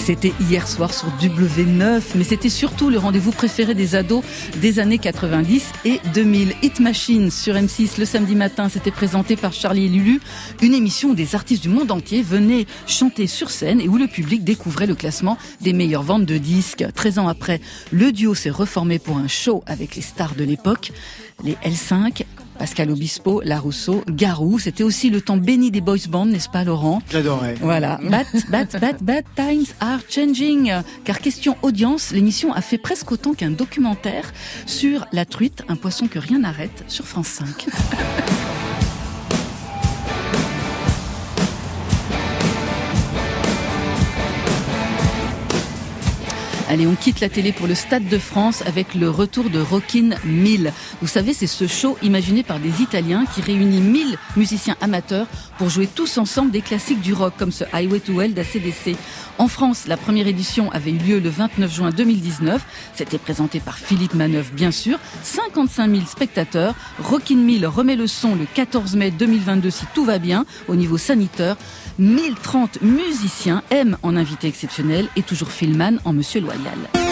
[0.00, 4.24] C'était hier soir sur W9, mais c'était surtout le rendez-vous préféré des ados
[4.56, 6.54] des années 90 et 2000.
[6.62, 10.20] Hit Machine sur M6 le samedi matin, c'était présenté par Charlie et Lulu,
[10.62, 14.08] une émission où des artistes du monde entier venaient chanter sur scène et où le
[14.08, 16.84] public découvrait le classement des meilleures ventes de disques.
[16.94, 17.60] 13 ans après,
[17.92, 20.92] le duo s'est reformé pour un show avec les stars de l'époque,
[21.44, 22.24] les L5,
[22.60, 24.58] Pascal Obispo, La Rousseau, Garou.
[24.58, 27.00] C'était aussi le temps béni des boys bands, n'est-ce pas, Laurent?
[27.10, 27.54] J'adorais.
[27.62, 27.98] Voilà.
[28.10, 30.70] Bad, bad, bad, bad times are changing.
[31.04, 34.30] Car question audience, l'émission a fait presque autant qu'un documentaire
[34.66, 37.46] sur la truite, un poisson que rien n'arrête, sur France 5.
[46.70, 50.14] Allez, on quitte la télé pour le Stade de France avec le retour de Rockin'
[50.24, 50.72] 1000.
[51.02, 55.26] Vous savez, c'est ce show imaginé par des Italiens qui réunit 1000 musiciens amateurs
[55.58, 58.96] pour jouer tous ensemble des classiques du rock comme ce Highway to Hell d'ACDC.
[59.40, 62.62] En France, la première édition avait eu lieu le 29 juin 2019.
[62.92, 64.98] C'était présenté par Philippe Manœuvre, bien sûr.
[65.22, 66.74] 55 000 spectateurs.
[67.02, 70.98] Rockin' 1000 remet le son le 14 mai 2022 si tout va bien au niveau
[70.98, 71.56] sanitaire.
[71.98, 77.09] 1030 musiciens aiment en invité exceptionnel et toujours Philman en Monsieur Loyal.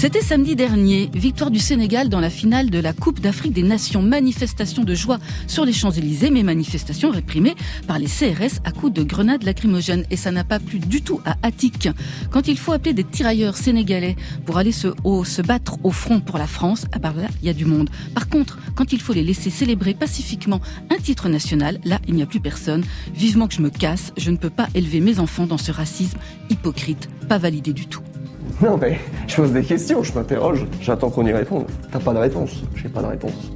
[0.00, 4.00] C'était samedi dernier, victoire du Sénégal dans la finale de la Coupe d'Afrique des Nations.
[4.00, 7.54] Manifestation de joie sur les Champs-Élysées, mais manifestation réprimée
[7.86, 10.06] par les CRS à coups de grenades lacrymogènes.
[10.10, 11.90] Et ça n'a pas plu du tout à Attic.
[12.30, 14.88] Quand il faut appeler des tirailleurs sénégalais pour aller se,
[15.24, 17.90] se battre au front pour la France, à part là, il y a du monde.
[18.14, 22.22] Par contre, quand il faut les laisser célébrer pacifiquement un titre national, là, il n'y
[22.22, 22.84] a plus personne.
[23.14, 26.16] Vivement que je me casse, je ne peux pas élever mes enfants dans ce racisme
[26.48, 28.00] hypocrite, pas validé du tout.
[28.62, 31.66] Non, mais je pose des questions, je m'interroge, j'attends qu'on y réponde.
[31.90, 33.50] T'as pas de réponse, j'ai pas de réponse.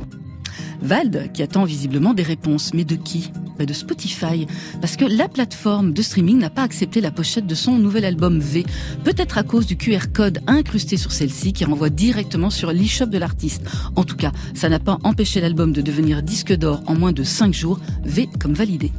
[0.83, 3.33] Vald, qui attend visiblement des réponses, mais de qui?
[3.59, 4.47] De Spotify,
[4.81, 8.41] parce que la plateforme de streaming n'a pas accepté la pochette de son nouvel album
[8.41, 8.67] V,
[9.05, 13.17] peut-être à cause du QR code incrusté sur celle-ci qui renvoie directement sur l'e-shop de
[13.17, 13.63] l'artiste.
[13.95, 17.23] En tout cas, ça n'a pas empêché l'album de devenir disque d'or en moins de
[17.23, 18.91] 5 jours, V comme validé.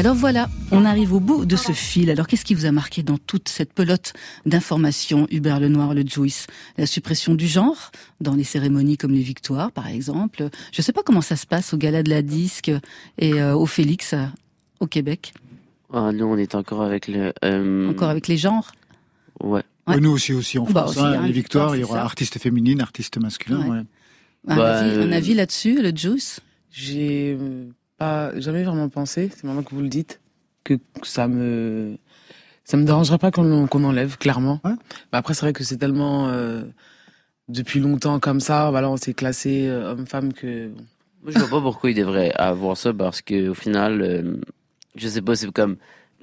[0.00, 2.10] Alors voilà, on arrive au bout de ce fil.
[2.10, 4.14] Alors qu'est-ce qui vous a marqué dans toute cette pelote
[4.46, 6.46] d'informations, Hubert Lenoir, le Joyce
[6.78, 10.48] La suppression du genre dans les cérémonies comme les victoires, par exemple.
[10.72, 12.72] Je ne sais pas comment ça se passe au gala de la disque
[13.18, 14.24] et euh, au Félix euh,
[14.80, 15.34] au Québec.
[15.92, 17.34] Ah, nous, on est encore avec le.
[17.44, 18.72] Euh, encore avec les genres?
[19.44, 19.64] Ouais.
[20.00, 20.96] nous aussi, aussi en bah, France.
[20.96, 23.84] Hein, hein, les victoires, il y aura artiste féminine, artiste masculin.
[24.48, 26.40] Un, bah, avis, un avis là-dessus, le Juice?
[26.70, 27.36] J'ai
[28.00, 30.20] pas jamais vraiment pensé, c'est maintenant que vous le dites,
[30.64, 31.98] que ça me
[32.64, 34.58] ça me dérangerait pas qu'on enlève clairement.
[34.64, 34.72] Mais
[35.12, 36.62] après c'est vrai que c'est tellement euh,
[37.48, 40.68] depuis longtemps comme ça, voilà, on s'est classé euh, homme-femme que
[41.22, 44.36] Moi, je vois pas pourquoi il devrait avoir ça parce que au final euh,
[44.96, 45.76] je sais pas, c'est comme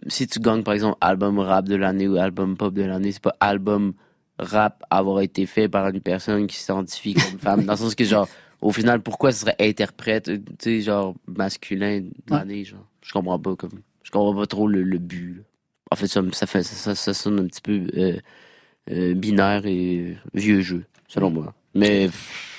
[0.07, 3.21] si tu gagnes par exemple album rap de l'année ou album pop de l'année, c'est
[3.21, 3.93] pas album
[4.39, 8.03] rap avoir été fait par une personne qui s'identifie comme femme dans le sens que
[8.03, 8.27] genre
[8.61, 12.85] au final, pourquoi ce serait interprète, tu sais, genre masculin d'année, genre?
[13.03, 13.81] Je comprends pas comme.
[14.03, 15.35] Je comprends pas trop le, le but.
[15.37, 15.43] là.
[15.91, 18.17] En fait, ça, ça fait ça, ça sonne un petit peu euh,
[18.91, 21.53] euh, binaire et vieux jeu, selon moi.
[21.75, 22.09] Mais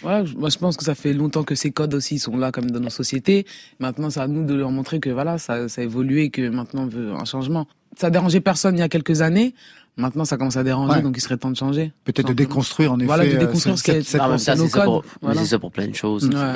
[0.05, 2.71] Ouais, moi je pense que ça fait longtemps que ces codes aussi sont là comme
[2.71, 3.47] dans nos sociétés.
[3.81, 6.49] Maintenant, c'est à nous de leur montrer que voilà, ça, ça a évolué et que
[6.49, 7.67] maintenant on veut un changement.
[7.97, 9.55] Ça dérangeait personne il y a quelques années.
[9.99, 11.03] Maintenant, ça commence à déranger, Ouais.
[11.03, 11.93] donc il serait temps de changer.
[12.05, 13.07] Peut-être de déconstruire, en effet.
[13.07, 15.03] Voilà, de euh, déconstruire cette- ce qui est- cette- temps, nos c'est ça, codes, pour-
[15.05, 15.41] mais voilà.
[15.41, 16.25] c'est ça pour plein de choses.
[16.29, 16.55] Ouais.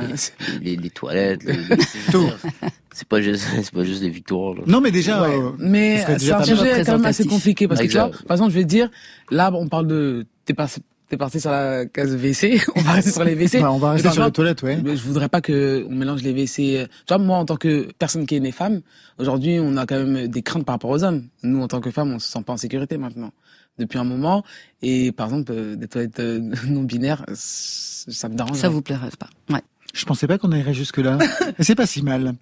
[0.62, 1.56] Les, les- les toilettes, les-
[2.12, 2.28] Tout.
[2.92, 4.54] c'est pas juste, c'est pas juste des victoires.
[4.54, 4.62] là.
[4.66, 5.22] Non, mais déjà.
[5.22, 5.34] Ouais.
[5.36, 8.10] euh, Mais ce c'est un pas sujet quand même assez compliqué parce que tu vois,
[8.28, 8.88] par exemple, je vais te dire,
[9.30, 10.80] là, on parle de, t'es passé,
[11.12, 13.58] t'es parti sur la case WC, on va rester sur les WC.
[13.58, 14.80] Ouais, on va rester sur les toilettes, ouais.
[14.82, 16.88] mais je voudrais pas que on mélange les WC.
[17.06, 18.80] Tu vois, moi, en tant que personne qui est née femme,
[19.18, 21.24] aujourd'hui, on a quand même des craintes par rapport aux hommes.
[21.42, 23.30] Nous, en tant que femmes, on se sent pas en sécurité maintenant
[23.78, 24.42] depuis un moment.
[24.80, 28.56] Et par exemple, euh, des toilettes euh, non binaires, ça me dérange.
[28.56, 29.28] Ça vous plairait pas.
[29.50, 29.60] Ouais.
[29.92, 31.18] Je pensais pas qu'on irait jusque-là.
[31.60, 32.34] C'est pas si mal.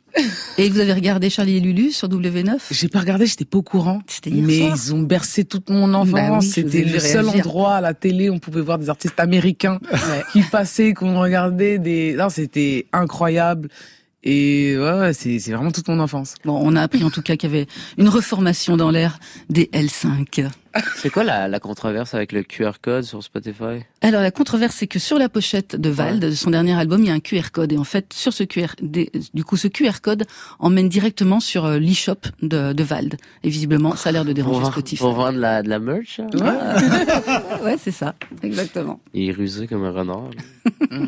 [0.56, 3.62] Et vous avez regardé Charlie et Lulu sur W9 J'ai pas regardé, j'étais pas au
[3.62, 4.00] courant.
[4.06, 4.76] C'était hier Mais soir.
[4.76, 6.12] ils ont bercé toute mon enfance.
[6.12, 7.46] Bah oui, ai C'était le seul réagir.
[7.46, 9.80] endroit à la télé où on pouvait voir des artistes américains
[10.32, 12.14] qui passaient, qu'on regardait des.
[12.14, 13.68] Non, c'était incroyable.
[14.22, 16.34] Et ouais, ouais c'est c'est vraiment toute mon enfance.
[16.44, 19.70] Bon, on a appris en tout cas qu'il y avait une reformation dans l'air des
[19.72, 20.46] L5.
[20.96, 23.84] C'est quoi la, la controverse avec le QR code sur Spotify?
[24.02, 27.08] Alors la controverse, c'est que sur la pochette de Vald, de son dernier album, il
[27.08, 27.72] y a un QR code.
[27.72, 30.26] Et en fait, sur ce QR, du coup, ce QR code
[30.58, 33.16] emmène directement sur euh, l'e-shop de, de Vald.
[33.42, 35.02] Et visiblement, ça a l'air de Pour, déranger vendre- Spotify.
[35.02, 36.20] pour vendre la, de la merch?
[36.20, 36.28] hein?
[37.64, 39.00] Ouais, c'est ça, exactement.
[39.12, 40.30] Il est rusé comme un renard.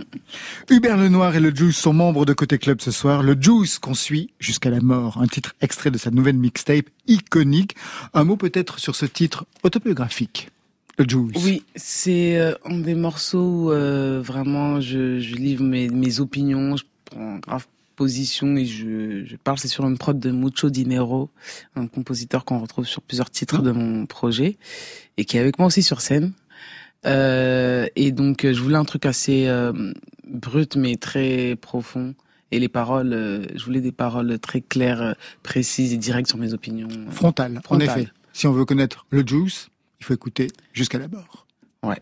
[0.71, 3.23] Hubert Lenoir et le Juice sont membres de Côté Club ce soir.
[3.23, 5.19] Le Juice qu'on suit jusqu'à la mort.
[5.21, 7.77] Un titre extrait de sa nouvelle mixtape iconique.
[8.15, 10.51] Un mot peut-être sur ce titre autobiographique.
[10.99, 11.43] Juice.
[11.43, 16.77] Oui, c'est euh, un des morceaux où euh, vraiment je, je livre mes, mes opinions,
[16.77, 19.59] je prends grave position et je, je parle.
[19.59, 21.31] C'est sur une prod de Mucho Dinero,
[21.77, 24.57] un compositeur qu'on retrouve sur plusieurs titres de mon projet
[25.17, 26.33] et qui est avec moi aussi sur scène.
[27.05, 29.73] Euh, et donc je voulais un truc assez euh,
[30.29, 32.15] brut mais très profond.
[32.55, 36.37] Et les paroles, euh, je voulais des paroles très claires, euh, précises et directes sur
[36.39, 36.87] mes opinions.
[36.91, 37.89] euh, Frontal, en Frontal.
[37.89, 38.09] effet.
[38.35, 39.69] Si on veut connaître le Juice,
[40.01, 41.47] il faut écouter jusqu'à la mort.
[41.83, 41.97] Ouais.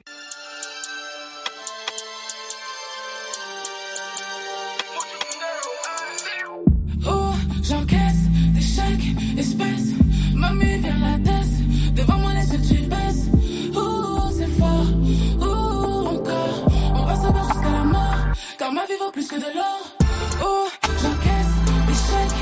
[7.06, 7.32] Oh,
[7.62, 9.92] j'encaisse des chèques, espèces.
[10.34, 11.94] Mamie vient la tête.
[11.94, 13.26] Devant moi, les yeux, tu baisses.
[13.74, 14.86] Oh, c'est fort.
[15.40, 16.66] Oh, encore.
[16.94, 18.16] On va se battre jusqu'à la mort.
[18.58, 19.96] Car ma vie vaut plus que de l'or.
[20.42, 20.68] Oh,
[21.02, 21.54] j'encaisse
[21.86, 22.40] des chèques,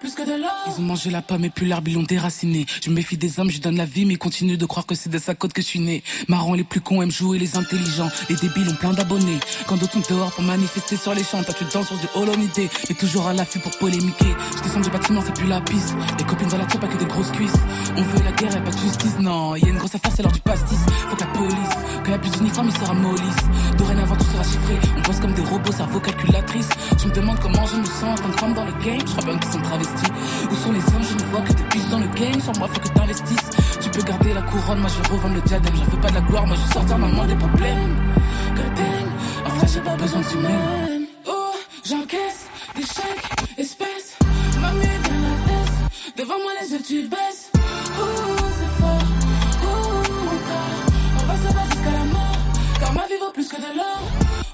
[0.00, 0.32] plus que de.
[0.66, 2.66] Ils ont mangé la pomme et puis l'herbe, ils l'ont déraciné.
[2.82, 5.10] Je méfie des hommes, je donne la vie, mais ils continuent de croire que c'est
[5.10, 6.02] de sa côte que je suis né.
[6.28, 8.10] Marrant, les plus cons aiment jouer les intelligents.
[8.28, 9.38] Les débiles ont plein d'abonnés.
[9.66, 12.68] Quand d'autres sont dehors pour manifester sur les champs, toi tu danses sur du holomité.
[12.88, 14.34] Mais toujours à l'affût pour polémiquer.
[14.56, 15.94] Je descends du bâtiment, c'est plus la piste.
[16.18, 17.60] Les copines dans la tête, pas que des grosses cuisses.
[17.96, 19.56] On veut la guerre et pas de justice, non.
[19.56, 20.78] Y a une grosse affaire, c'est l'heure du pastis.
[21.08, 21.74] Faut que la police,
[22.04, 23.44] quand y a plus d'uniforme, il sera mollisse.
[23.78, 24.78] Dorénavant, tout sera chiffré.
[24.96, 26.68] On bosse comme des robots, cerveau calculatrice.
[27.00, 29.00] Tu me demandes comment je me sens en tant que femme dans le game.
[29.52, 30.12] Sont travestis.
[30.50, 32.40] Où sont les hommes Je ne vois que des biches dans le game.
[32.40, 33.50] Sur moi, faut que t'investisses.
[33.80, 35.74] Tu peux garder la couronne, moi je vais revendre le diadème.
[35.76, 37.96] J'en veux pas de la gloire, moi je veux sortir maman des problèmes.
[38.56, 41.06] God damn, en fait j'ai pas besoin de tu m'aimes.
[41.26, 41.52] Oh,
[41.84, 44.16] j'encaisse des chèques, espèces.
[44.60, 46.16] Mamie vient la tête.
[46.16, 47.50] Devant moi les yeux tu baisses.
[47.54, 48.04] Oh,
[48.58, 49.06] c'est fort.
[49.64, 49.98] Oh,
[50.36, 50.74] encore.
[51.20, 52.38] On va se battre jusqu'à la mort.
[52.80, 54.02] Car ma vie vaut plus que de l'or.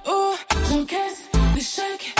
[0.08, 0.34] Oh,
[0.70, 2.14] j'encaisse des chèques,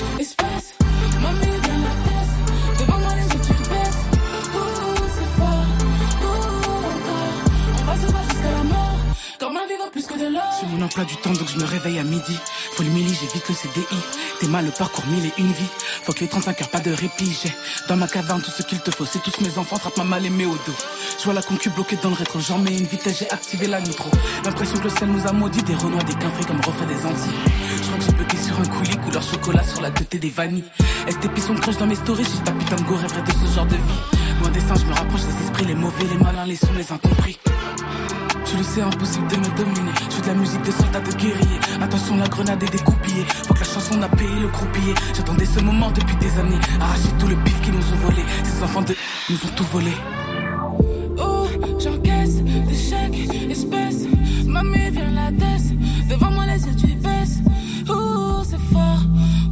[10.20, 12.38] J'ai mon emploi du temps donc je me réveille à midi.
[12.74, 14.00] Faut le milli, j'évite le CDI.
[14.38, 15.70] T'es mal le parcours mille et une vie.
[16.02, 17.34] Faut que les 35 heures, pas de répit.
[17.42, 17.50] J'ai
[17.88, 19.06] dans ma caverne tout ce qu'il te faut.
[19.06, 20.76] C'est tous mes enfants, trappe ma mal aimée au dos.
[21.18, 22.38] Je vois la concu bloquée dans le rétro.
[22.38, 24.10] J'en mets une vitesse, j'ai activé la nitro.
[24.44, 25.62] L'impression que le ciel nous a maudit.
[25.62, 27.40] Des renois, des quinfrés comme refait des Antilles.
[27.76, 30.64] Je crois que j'ai bugué sur un coulis, couleur chocolat sur la tête des vanilles.
[31.08, 32.24] STP son crush dans mes stories?
[32.24, 34.40] J'ai ta putain de go de ce genre de vie.
[34.40, 36.92] Loin des seins, je me rapproche des esprits, les mauvais, les malins, les sons, les
[36.92, 37.38] incompris.
[38.44, 39.92] Tu le sais, impossible de me dominer.
[40.08, 41.60] Je fais de la musique de soldats de guerriers.
[41.80, 43.24] Attention, la grenade est découpillée.
[43.46, 44.94] Faut que la chanson a payé le croupier.
[45.14, 46.58] J'attendais ce moment depuis des années.
[46.80, 48.22] Arracher tout le pif qui nous ont volé.
[48.44, 48.94] Ces enfants de
[49.28, 49.92] nous ont tout volé.
[51.18, 51.46] Oh,
[51.78, 54.06] j'encaisse des chèques, espèces.
[54.46, 56.08] Mamie vient la tête.
[56.08, 57.38] Devant moi, les yeux, tu baisses.
[57.88, 59.02] Oh, c'est fort.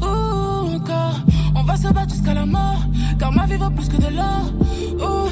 [0.03, 1.21] Oh, encore.
[1.55, 2.83] On va se battre jusqu'à la mort.
[3.19, 4.53] Car ma vie vaut plus que de l'or.
[5.01, 5.29] Oh,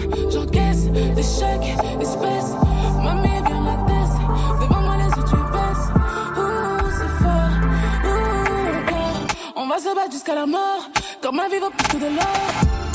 [9.76, 10.88] va se battre jusqu'à la mort.
[11.20, 12.40] Comme ma vie vaut plus que de l'or.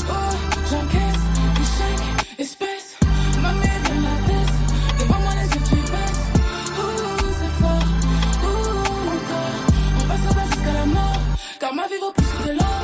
[0.08, 0.34] Oh,
[0.70, 1.24] j'encaisse,
[1.62, 2.00] échec,
[2.38, 2.96] espèce.
[3.40, 4.54] Ma mère vient la tête.
[4.98, 6.26] Devant moi, les yeux, tu baisses.
[6.78, 7.86] Ouh, c'est fort.
[8.44, 9.56] Ouh, encore.
[10.00, 11.18] On va se battre jusqu'à la mort.
[11.74, 12.81] Ma vie vaut plus que de l'or.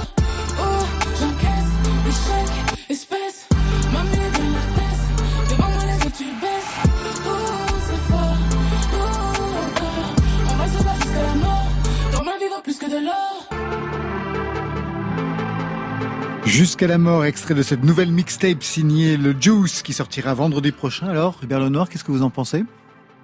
[16.59, 21.06] Jusqu'à la mort, extrait de cette nouvelle mixtape signée Le Juice qui sortira vendredi prochain.
[21.06, 22.64] Alors, Hubert Lenoir, qu'est-ce que vous en pensez?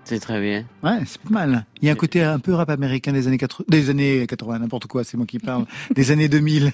[0.05, 0.65] C'est très bien.
[0.85, 1.67] Ouais, c'est pas mal.
[1.83, 4.61] Il y a un côté un peu rap américain des années 80, des années 80,
[4.61, 5.67] n'importe quoi, c'est moi qui parle,
[5.97, 6.71] des années 2000.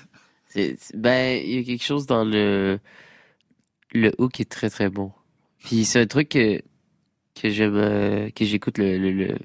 [0.48, 2.78] C'est- ben, il y a quelque chose dans le
[3.92, 5.12] le hook qui est très très bon.
[5.64, 6.60] Puis c'est un truc que
[7.40, 9.38] que j'aime euh, que j'écoute le, le, le-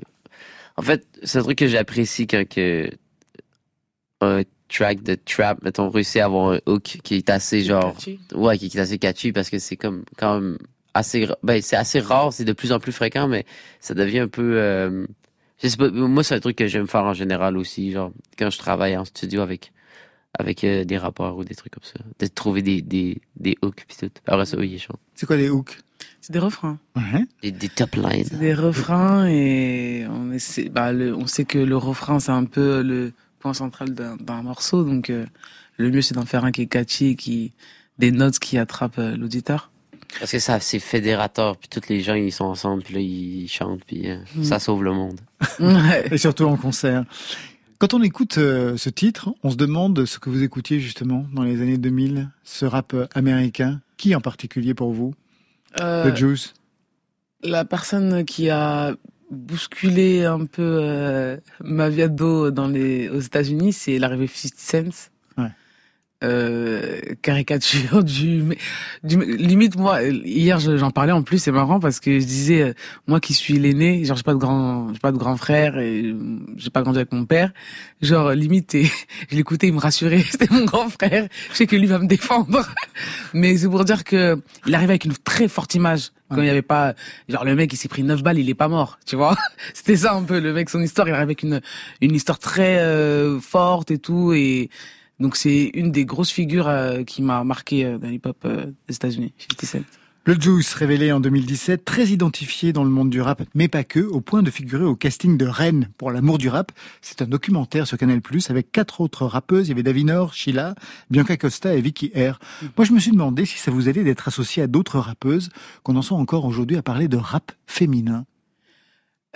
[0.76, 2.90] En fait, c'est un truc que j'apprécie quand que
[4.20, 8.20] un track de trap, mettons, réussit à avoir un hook qui est assez genre catchy.
[8.34, 10.58] ouais, qui est assez catchy parce que c'est comme quand même
[10.94, 13.46] assez ben c'est assez rare, c'est de plus en plus fréquent mais
[13.80, 15.06] ça devient un peu euh,
[15.62, 18.50] je sais pas, moi c'est un truc que j'aime faire en général aussi, genre quand
[18.50, 19.72] je travaille en studio avec
[20.38, 23.86] avec euh, des rappeurs ou des trucs comme ça, de trouver des des des hooks
[23.88, 24.12] puis tout.
[24.26, 25.00] Après ça, oui, il chante.
[25.14, 25.78] C'est quoi les hooks?
[26.20, 26.80] C'est des refrains.
[26.96, 27.24] Ouais.
[27.42, 28.26] Des, des top lines.
[28.28, 32.46] C'est des refrains et on essaie, bah, le, on sait que le refrain c'est un
[32.46, 35.26] peu le point central d'un morceau, donc euh,
[35.78, 37.54] le mieux c'est d'en faire un qui est catchy, et qui
[37.98, 39.72] des notes qui attrapent euh, l'auditeur.
[40.20, 43.48] Parce que ça c'est fédérateur puis tous les gens ils sont ensemble puis là ils
[43.48, 44.44] chantent puis euh, Mm.
[44.44, 45.20] ça sauve le monde.
[46.12, 47.04] Et surtout en concert.
[47.80, 51.44] Quand on écoute euh, ce titre, on se demande ce que vous écoutiez justement dans
[51.44, 53.82] les années 2000, ce rap américain.
[53.98, 55.14] Qui en particulier pour vous?
[55.82, 56.54] Euh, Le Juice?
[57.44, 58.96] la personne qui a
[59.32, 65.12] bousculé un peu euh, ma vie ado dans les aux États-Unis, c'est l'arrivée 50 Cent.
[66.24, 68.42] Euh, caricature du,
[69.04, 72.62] du limite moi hier je- j'en parlais en plus c'est marrant parce que je disais
[72.62, 72.74] euh,
[73.06, 76.04] moi qui suis l'aîné genre j'ai pas de grand j'ai pas de grand frère et
[76.06, 76.16] euh,
[76.56, 77.52] j'ai pas grandi avec mon père.
[78.02, 78.86] Genre limite et,
[79.30, 81.28] je l'écoutais il me rassurait c'était mon grand frère.
[81.52, 82.66] Je sais que lui va me défendre.
[83.34, 86.50] Mais c'est pour dire que il arrivait avec une très forte image quand il y
[86.50, 86.96] avait pas
[87.28, 89.36] genre le mec il s'est pris 9 balles il est pas mort tu vois.
[89.74, 91.60] C'était ça un peu le mec son histoire il arrive avec une
[92.00, 94.70] une histoire très euh, forte et tout et
[95.20, 98.96] donc c'est une des grosses figures euh, qui m'a marqué euh, dans l'hip-hop euh, des
[98.96, 99.80] États-Unis 50 Cent.
[100.28, 104.00] Le Juice, révélé en 2017, très identifié dans le monde du rap, mais pas que,
[104.00, 106.72] au point de figurer au casting de Rennes pour l'amour du rap.
[107.00, 109.68] C'est un documentaire sur Canal+, avec quatre autres rappeuses.
[109.68, 110.74] Il y avait Davinor, Sheila,
[111.12, 112.40] Bianca Costa et Vicky R.
[112.76, 115.50] Moi, je me suis demandé si ça vous allait d'être associé à d'autres rappeuses
[115.84, 118.26] qu'on en soit encore aujourd'hui à parler de rap féminin.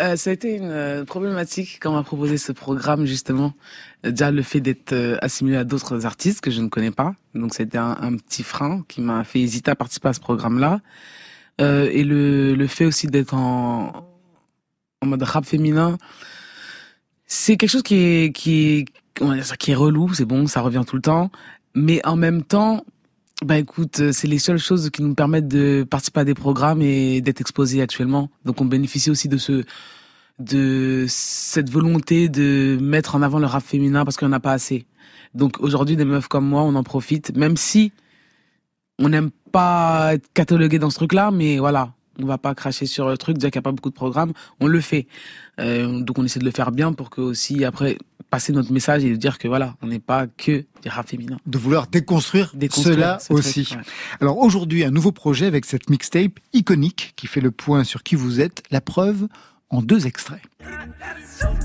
[0.01, 3.53] Euh, ça a été une euh, problématique quand on m'a proposé ce programme justement.
[4.05, 7.53] Euh, Déjà le fait d'être assimilé à d'autres artistes que je ne connais pas, donc
[7.53, 10.79] c'était un, un petit frein qui m'a fait hésiter à participer à ce programme-là.
[11.59, 14.07] Euh, et le, le fait aussi d'être en,
[15.01, 15.97] en mode rap féminin,
[17.25, 18.85] c'est quelque chose qui est qui est
[19.57, 21.29] qui est relou, c'est bon, ça revient tout le temps,
[21.75, 22.85] mais en même temps,
[23.45, 26.81] bah écoute, euh, c'est les seules choses qui nous permettent de participer à des programmes
[26.81, 28.29] et d'être exposés actuellement.
[28.43, 29.63] Donc on bénéficie aussi de ce
[30.39, 34.39] de cette volonté de mettre en avant le rap féminin parce qu'il n'y en a
[34.39, 34.85] pas assez.
[35.33, 37.91] Donc aujourd'hui, des meufs comme moi, on en profite, même si
[38.99, 43.07] on n'aime pas être catalogué dans ce truc-là, mais voilà, on va pas cracher sur
[43.09, 45.07] le truc, dire qu'il n'y a pas beaucoup de programmes, on le fait.
[45.59, 47.97] Euh, donc on essaie de le faire bien pour que aussi après
[48.29, 51.39] passer notre message et dire que voilà, on n'est pas que des rap féminins.
[51.47, 53.67] De vouloir déconstruire, Déconstruire cela ce truc, aussi.
[53.75, 53.81] ouais.
[54.21, 58.15] Alors aujourd'hui, un nouveau projet avec cette mixtape iconique qui fait le point sur qui
[58.15, 58.61] vous êtes.
[58.69, 59.27] La preuve
[59.71, 60.41] en deux extraits.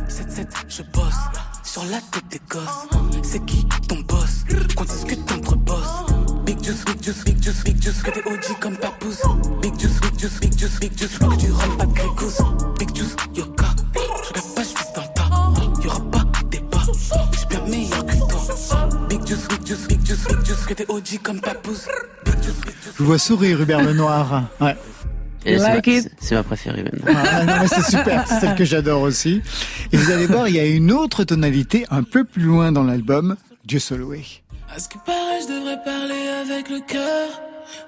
[0.09, 1.15] 7-7, je bosse
[1.63, 2.89] sur la tête des gosses.
[3.23, 4.45] C'est qui ton boss?
[4.77, 5.87] Qu'on discute entre boss.
[6.47, 8.77] Big juice, big juice, big juice, big juice, que des OG comme
[10.29, 12.39] juice, big juice, big juice, big juice, que du rhum, pas de grégousse.
[12.79, 13.67] Big juice, yoka.
[13.95, 15.83] Je regarde pas, je dans le tas.
[15.83, 16.83] Y'aura pas de débat.
[17.33, 18.89] J'suis bien meilleur que toi.
[19.09, 21.87] Big juice, big juice, big juice, big juice, que des OG comme papouze.
[22.25, 22.95] Big juice, big juice.
[22.99, 24.45] Je vois sourire, Hubert Lenoir.
[24.61, 24.77] Ouais.
[25.45, 26.03] C'est ma- like it?
[26.05, 27.13] c'est- C'est ma préférée maintenant.
[27.23, 29.43] Ah, non, mais c'est super, c'est celle que j'adore aussi.
[29.93, 32.83] Et vous allez voir, il y a une autre tonalité un peu plus loin dans
[32.83, 34.07] l'album, Dieu seul.
[34.75, 37.29] À ce qui paraît, je devrais parler avec le cœur.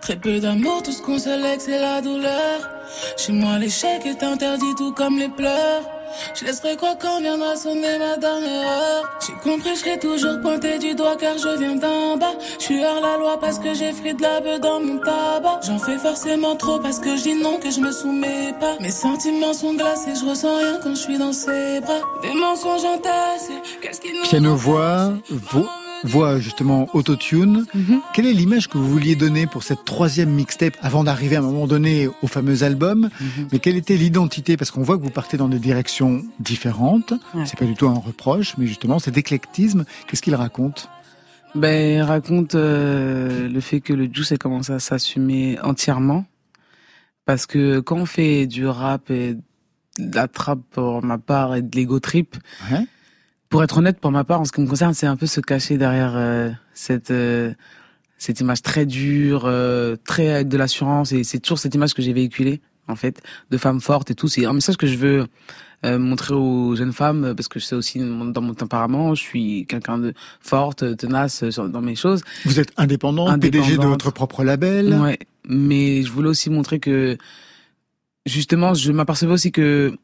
[0.01, 2.70] Très peu d'amour, tout ce qu'on se lègue, c'est la douleur.
[3.16, 5.82] Chez moi, l'échec est interdit, tout comme les pleurs.
[6.34, 9.18] Je laisserai quoi quand viendra sonner ma dernière heure?
[9.26, 12.32] J'ai compris, je serai toujours pointé du doigt car je viens d'en bas.
[12.59, 15.61] Je suis hors la loi parce que j'ai frit de la beuh dans mon tabac.
[15.66, 18.76] J'en fais forcément trop parce que je dis non, que je me soumets pas.
[18.80, 22.01] Mes sentiments sont glacés, je ressens rien quand je suis dans ses bras.
[22.22, 25.66] Des mensonges entassés, qu'est-ce qui nous Piano-voix, vo-
[26.05, 27.66] voix justement autotune.
[28.14, 31.42] Quelle est l'image que vous vouliez donner pour cette troisième mixtape avant d'arriver à un
[31.42, 33.11] moment donné au fameux album?
[33.53, 34.57] Mais quelle était l'identité?
[34.57, 37.12] Parce qu'on voit que vous partez dans des directions différentes.
[37.34, 37.44] Ouais.
[37.47, 40.88] C'est pas du tout un reproche, mais justement cet éclectisme, qu'est-ce qu'il raconte?
[41.55, 46.26] Ben, il raconte euh, le fait que le juice a commencé à s'assumer entièrement.
[47.24, 49.34] Parce que quand on fait du rap et
[49.99, 52.36] de la trap pour ma part et de l'ego trip,
[53.49, 55.40] pour être honnête, pour ma part, en ce qui me concerne, c'est un peu se
[55.40, 57.53] cacher derrière euh, cette euh,
[58.18, 62.03] cette image très dure, euh, très avec de l'assurance, et c'est toujours cette image que
[62.03, 64.28] j'ai véhiculée en fait, de femme forte et tout.
[64.28, 65.26] C'est un message que je veux
[65.84, 69.22] euh, montrer aux jeunes femmes euh, parce que je sais aussi dans mon tempérament, je
[69.22, 72.22] suis quelqu'un de forte, tenace euh, dans mes choses.
[72.44, 73.90] Vous êtes indépendant, PDG de Indépendante.
[73.90, 74.94] votre propre label.
[74.94, 75.18] Ouais,
[75.49, 77.18] mais je voulais aussi montrer que
[78.24, 79.97] justement, je m'apercevais aussi que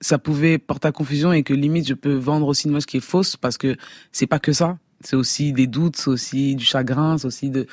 [0.00, 2.98] ça pouvait porter à confusion et que limite je peux vendre aussi une image qui
[2.98, 3.76] est fausse parce que
[4.12, 4.78] c'est pas que ça.
[5.00, 7.66] C'est aussi des doutes, c'est aussi du chagrin, c'est aussi de,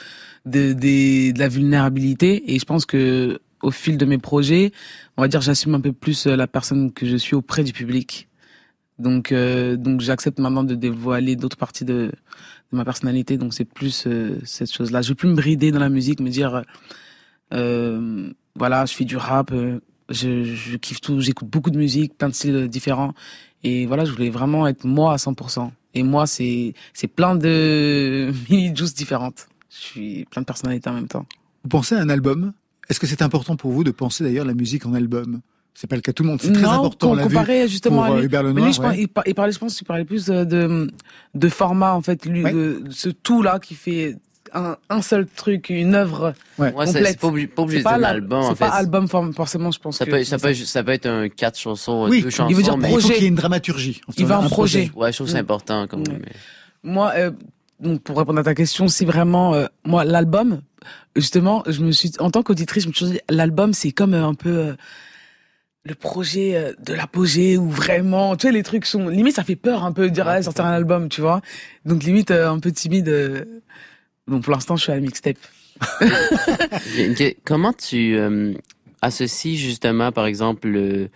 [0.45, 2.53] de, des- de la vulnérabilité.
[2.53, 4.71] Et je pense que au fil de mes projets,
[5.17, 7.73] on va dire, j'assume un peu plus euh, la personne que je suis auprès du
[7.73, 8.27] public.
[8.99, 12.11] Donc, euh, donc j'accepte maintenant de dévoiler d'autres parties de,
[12.71, 13.37] de ma personnalité.
[13.37, 15.01] Donc, c'est plus euh, cette chose-là.
[15.01, 16.61] Je vais plus me brider dans la musique, me dire,
[17.53, 22.17] euh, voilà, je fais du rap, euh, je, je kiffe tout, j'écoute beaucoup de musique,
[22.17, 23.13] plein de styles différents.
[23.63, 25.69] Et voilà, je voulais vraiment être moi à 100%.
[25.95, 29.47] Et moi, c'est c'est plein de mini juice différentes.
[29.69, 31.25] Je suis plein de personnalités en même temps.
[31.63, 32.53] Vous pensez à un album?
[32.89, 35.41] Est-ce que c'est important pour vous de penser d'ailleurs la musique en album?
[35.73, 36.41] C'est pas le cas de tout le monde.
[36.41, 37.07] C'est très non, important.
[37.07, 38.25] on com- l'a vu comparé justement pour, à euh, lui.
[38.27, 39.01] Hubert Lenoir, lui, je pense, ouais.
[39.01, 40.89] il, par- il parlait, je pense, qu'il parlait plus de, de,
[41.33, 44.15] de format, en fait, lui, de, de ce tout-là qui fait
[44.53, 47.83] un, un seul truc, une œuvre Ouais, c'est- pas obligé- pas obligé en
[48.53, 48.77] C'est pas fait.
[48.77, 52.07] album, forcément, je pense Ça que peut, ça, peut, ça peut être un quatre chansons,
[52.07, 52.53] Oui, deux il chansons.
[52.55, 53.13] veut dire mais Il faut projet.
[53.15, 54.01] qu'il y ait une dramaturgie.
[54.07, 54.91] Enfin, Il veut un projet.
[54.95, 55.41] Ouais, je trouve que c'est Mm.
[55.41, 55.87] important.
[55.87, 56.19] Comme, Ouais.
[56.83, 57.31] Moi, euh,
[57.79, 60.61] donc pour répondre à ta question, si vraiment, euh, moi, l'album,
[61.15, 64.25] justement, je me suis, en tant qu'auditrice, je me suis dit, l'album, c'est comme euh,
[64.25, 64.73] un peu euh,
[65.83, 69.83] le projet de l'apogée où vraiment, tu sais, les trucs sont, limite, ça fait peur
[69.83, 71.41] un peu de dire, ah, sortir un album, tu vois.
[71.85, 73.47] Donc limite, un peu timide.
[74.27, 75.37] Donc pour l'instant, je suis à la mixtape.
[77.43, 78.53] Comment tu euh,
[79.01, 81.09] associes justement, par exemple, le-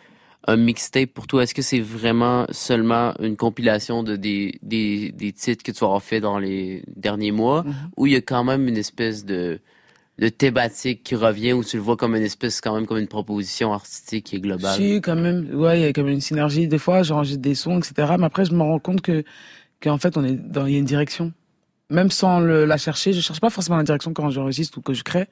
[0.47, 1.43] un mixtape pour toi?
[1.43, 6.01] Est-ce que c'est vraiment seulement une compilation de des, des, des titres que tu avoir
[6.01, 7.73] fait dans les derniers mois, Mhm.
[7.97, 9.59] ou il y a quand même une espèce de
[10.17, 13.07] de thématique qui revient ou tu le vois comme une espèce quand même comme une
[13.07, 14.75] proposition artistique qui est globale?
[14.75, 16.67] Si, quand même, ouais, il y a quand même une synergie.
[16.67, 18.15] Des fois, j'enregistre des sons, etc.
[18.19, 19.23] Mais après, je me rends compte que,
[19.81, 21.31] qu'en fait, on est dans, il y a une direction.
[21.89, 24.93] Même sans le, la chercher, je cherche pas forcément la direction quand j'enregistre ou que
[24.93, 25.27] je crée.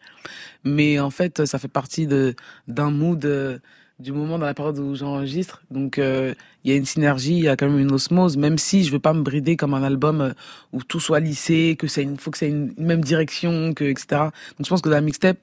[0.63, 2.35] Mais en fait, ça fait partie de,
[2.67, 3.59] d'un mood, euh,
[3.99, 5.63] du moment dans la période où j'enregistre.
[5.71, 6.33] Donc, euh,
[6.63, 8.91] il y a une synergie, il y a quand même une osmose, même si je
[8.91, 10.33] veux pas me brider comme un album euh,
[10.71, 14.07] où tout soit lissé, que ait une, faut que ait une même direction, que, etc.
[14.11, 15.37] Donc, je pense que dans la mixtape,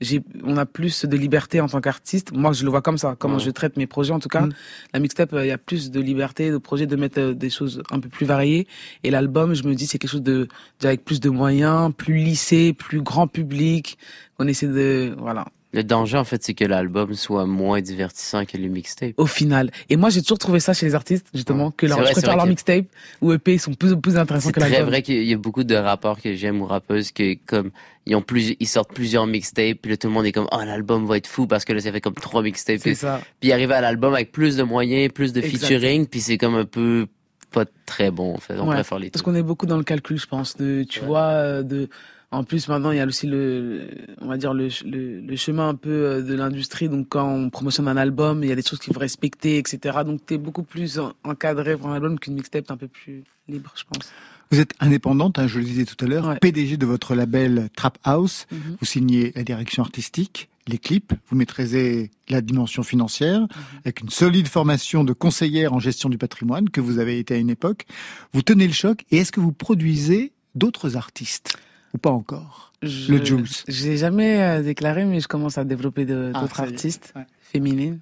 [0.00, 2.32] j'ai, on a plus de liberté en tant qu'artiste.
[2.32, 3.40] Moi, je le vois comme ça, comment Ouais.
[3.40, 4.46] je traite mes projets, en tout cas.
[4.94, 7.50] La mixtape, euh, il y a plus de liberté, de projet, de mettre euh, des
[7.50, 8.66] choses un peu plus variées.
[9.04, 10.48] Et l'album, je me dis, c'est quelque chose de,
[10.84, 13.98] avec plus de moyens, plus lissé, plus grand public.
[14.38, 15.46] On essaie de, voilà.
[15.74, 19.12] Le danger, en fait, c'est que l'album soit moins divertissant que le mixtape.
[19.18, 19.70] Au final.
[19.90, 22.14] Et moi, j'ai toujours trouvé ça chez les artistes, justement, que C'est leur, vrai, je
[22.14, 22.86] c'est préfère leur que- mixtape
[23.20, 24.88] ou EP sont plus, plus intéressants C'est que très l'album.
[24.88, 27.70] vrai qu'il y a beaucoup de rappeurs que j'aime ou rappeuses que comme
[28.06, 30.58] ils ont plus ils sortent plusieurs mixtapes puis là tout le monde est comme oh
[30.64, 33.20] l'album va être fou parce que là ça fait comme trois mixtapes C'est puis, ça.
[33.38, 35.58] puis ils arrivent à l'album avec plus de moyens plus de Exact.
[35.66, 37.06] featuring puis c'est comme un peu
[37.50, 39.84] pas très bon en fait on Ouais, préfère les Parce qu'on est beaucoup dans le
[39.84, 40.56] calcul, je pense.
[40.56, 41.90] De, tu vois, euh, de.
[42.30, 43.88] En plus, maintenant, il y a aussi le,
[44.20, 46.90] on va dire le, le, le chemin un peu euh, de l'industrie.
[46.90, 49.98] Donc, quand on promotionne un album, il y a des choses qu'il faut respecter, etc.
[50.04, 53.72] Donc, t'es beaucoup plus en- encadré pour un album qu'une mixtape, un peu plus libre,
[53.76, 54.12] je pense.
[54.50, 57.96] Vous êtes indépendante, hein, je le disais tout à l'heure, PDG de votre label Trap
[58.04, 58.46] House.
[58.52, 58.76] Mhm.
[58.78, 63.48] Vous signez la direction artistique, les clips, vous maîtrisez la dimension financière, Mhm.
[63.86, 67.36] avec une solide formation de conseillère en gestion du patrimoine que vous avez été à
[67.38, 67.86] une époque.
[68.34, 71.56] Vous tenez le choc et est-ce que vous produisez d'autres artistes?
[71.94, 73.64] Ou pas encore Je- Le Juice.
[73.68, 78.00] J'ai jamais euh, déclaré, mais je commence à développer Ah, d'autres artistes féminines.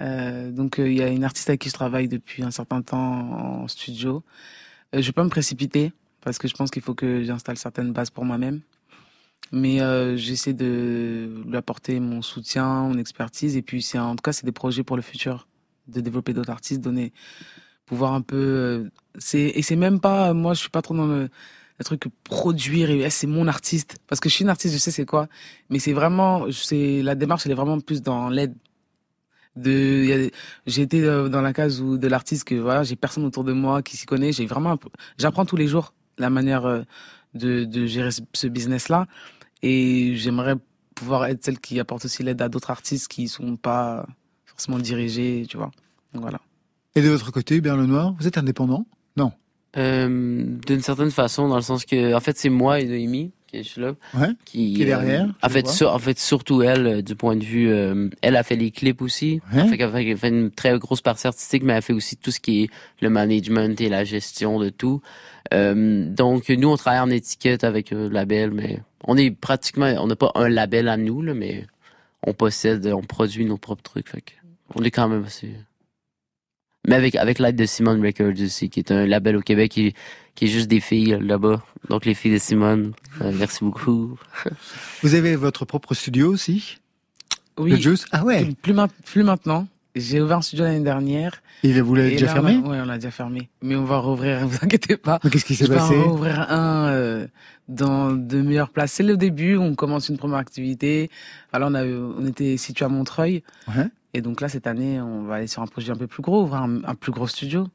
[0.00, 2.80] Euh, donc euh, il y a une artiste avec qui je travaille depuis un certain
[2.80, 4.22] temps en studio.
[4.94, 7.92] Euh, je vais pas me précipiter parce que je pense qu'il faut que j'installe certaines
[7.92, 8.60] bases pour moi-même.
[9.52, 9.78] Mais
[10.16, 14.52] j'essaie de lui apporter mon soutien, mon expertise et puis en tout cas c'est des
[14.52, 15.48] projets pour le futur.
[15.88, 17.12] de développer d'autres artistes, donner,
[17.84, 18.88] pouvoir un peu.
[19.34, 20.32] et c'est même pas.
[20.34, 21.28] Moi, je suis pas trop dans le,
[21.80, 24.78] le truc produire et eh, c'est mon artiste parce que je suis une artiste, je
[24.78, 25.28] sais c'est quoi.
[25.70, 28.54] Mais c'est vraiment, c'est la démarche, elle est vraiment plus dans l'aide.
[29.56, 30.30] De,
[30.66, 33.52] j'ai été euh, dans la case où de l'artiste que voilà, j'ai personne autour de
[33.52, 34.30] moi qui s'y connaît.
[34.30, 34.78] J'ai vraiment,
[35.18, 36.82] j'apprends tous les jours la manière euh,
[37.34, 39.06] de, gérer ce, business-là
[39.62, 40.56] et j'aimerais
[40.94, 44.06] pouvoir être celle qui apporte aussi l'aide à d'autres artistes qui sont pas
[44.44, 45.70] forcément dirigés, tu vois.
[46.12, 46.40] Voilà.
[46.94, 48.86] Et de votre côté, Hubert Lenoir, vous êtes indépendant?
[49.16, 49.32] Non.
[49.76, 53.64] Euh, D'une certaine façon, dans le sens que, en fait, c'est moi et Noémie qui
[53.64, 53.94] suis là.
[54.14, 54.28] Ouais.
[54.44, 57.34] Qui, Qui est derrière, euh, en fait, sur- en fait, surtout elle, euh, du point
[57.34, 57.68] de vue,
[58.22, 59.40] elle a fait les clips aussi.
[59.52, 59.66] Ouais.
[59.66, 62.38] Fait fait, elle fait une très grosse partie artistique, mais elle fait aussi tout ce
[62.38, 65.02] qui est le management et la gestion de tout.
[65.52, 70.16] Donc, nous, on travaille en étiquette avec un label, mais on est pratiquement, on n'a
[70.16, 71.66] pas un label à nous, là, mais
[72.24, 74.08] on possède, on produit nos propres trucs.
[74.10, 74.22] Fait
[74.76, 75.52] on est quand même assez.
[76.88, 79.94] Mais avec, avec l'aide de Simone Records aussi, qui est un label au Québec qui,
[80.34, 81.62] qui est juste des filles là-bas.
[81.88, 84.18] Donc les filles de Simone, euh, merci beaucoup.
[85.02, 86.78] Vous avez votre propre studio aussi?
[87.58, 87.72] Oui.
[87.72, 88.06] Le Juice?
[88.12, 89.66] Ah ouais Plus, plus, ma- plus maintenant.
[89.96, 91.42] J'ai ouvert un studio l'année dernière.
[91.64, 92.60] Et vous l'avez déjà là, fermé?
[92.64, 93.50] on Ouais, on l'a déjà fermé.
[93.60, 95.18] Mais on va rouvrir, vous inquiétez pas.
[95.30, 97.26] Qu'est-ce qui s'est passé en rouvrir un euh,
[97.68, 98.92] dans de meilleures places.
[98.92, 101.10] C'est le début, on commence une première activité.
[101.52, 103.42] Voilà, on, a, on était situé à Montreuil.
[103.76, 103.86] Ouais.
[104.14, 106.42] Et donc là, cette année, on va aller sur un projet un peu plus gros,
[106.42, 107.68] ouvrir un, un plus gros studio.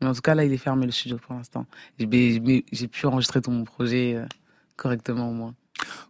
[0.00, 1.66] Mais en tout cas, là, il est fermé le studio pour l'instant.
[1.98, 4.24] J'ai pu enregistrer tout mon projet euh,
[4.76, 5.54] correctement au moins.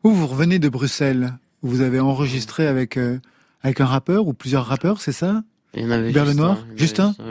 [0.03, 3.19] Où vous revenez de Bruxelles où Vous avez enregistré avec, euh,
[3.63, 5.43] avec un rappeur ou plusieurs rappeurs, c'est ça?
[5.73, 6.59] Il y en avait un.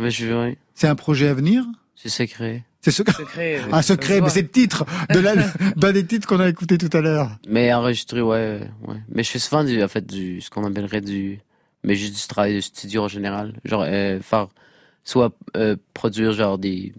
[0.01, 0.57] Mais je, ouais.
[0.73, 1.65] C'est un projet à venir?
[1.95, 2.63] C'est secret.
[2.81, 3.13] C'est secret.
[3.23, 3.61] Secret.
[3.71, 5.36] Un secret, mais c'est le titre de la-
[5.77, 7.38] d'un des titres qu'on a écouté tout à l'heure.
[7.47, 8.97] Mais enregistré, ouais, ouais.
[9.09, 11.39] Mais je fais souvent du, en fait, du, ce qu'on appellerait du,
[11.84, 13.53] mais juste du travail de studio en général.
[13.65, 14.47] Genre, euh, faire,
[15.03, 16.93] soit, euh, produire genre des,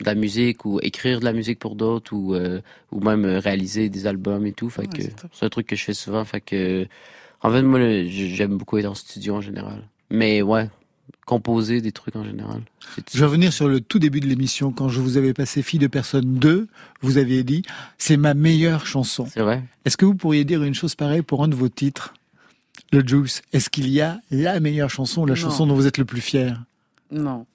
[0.00, 2.60] de la musique ou écrire de la musique pour d'autres ou, euh,
[2.90, 4.70] ou même euh, réaliser des albums et tout.
[4.70, 6.24] Fait que c'est un truc que je fais souvent.
[6.24, 6.86] Fait que,
[7.42, 9.82] en fait, moi, j'aime beaucoup être en studio en général.
[10.10, 10.68] Mais ouais,
[11.26, 12.60] composer des trucs en général.
[13.12, 14.72] Je vais revenir sur le tout début de l'émission.
[14.72, 16.68] Quand je vous avais passé Fille de personne 2,
[17.00, 17.62] vous aviez dit
[17.98, 19.26] c'est ma meilleure chanson.
[19.32, 19.62] C'est vrai.
[19.84, 22.14] Est-ce que vous pourriez dire une chose pareille pour un de vos titres?
[22.94, 23.42] Le Juice.
[23.52, 25.40] Est-ce qu'il y a la meilleure chanson, la Non.
[25.40, 26.62] chanson dont vous êtes le plus fier?
[27.10, 27.46] Non.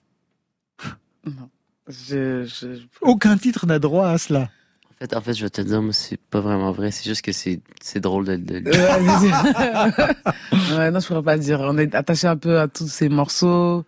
[1.26, 1.50] non.
[1.88, 2.68] Je, je...
[3.02, 4.50] Aucun titre n'a droit à cela.
[4.92, 6.92] En fait, en fait, je vais te dire, c'est pas vraiment vrai.
[6.92, 8.70] C'est juste que c'est, c'est drôle de, de- ouais,
[10.92, 11.62] non, je pourrais pas dire.
[11.62, 13.86] On est attaché un peu à tous ces morceaux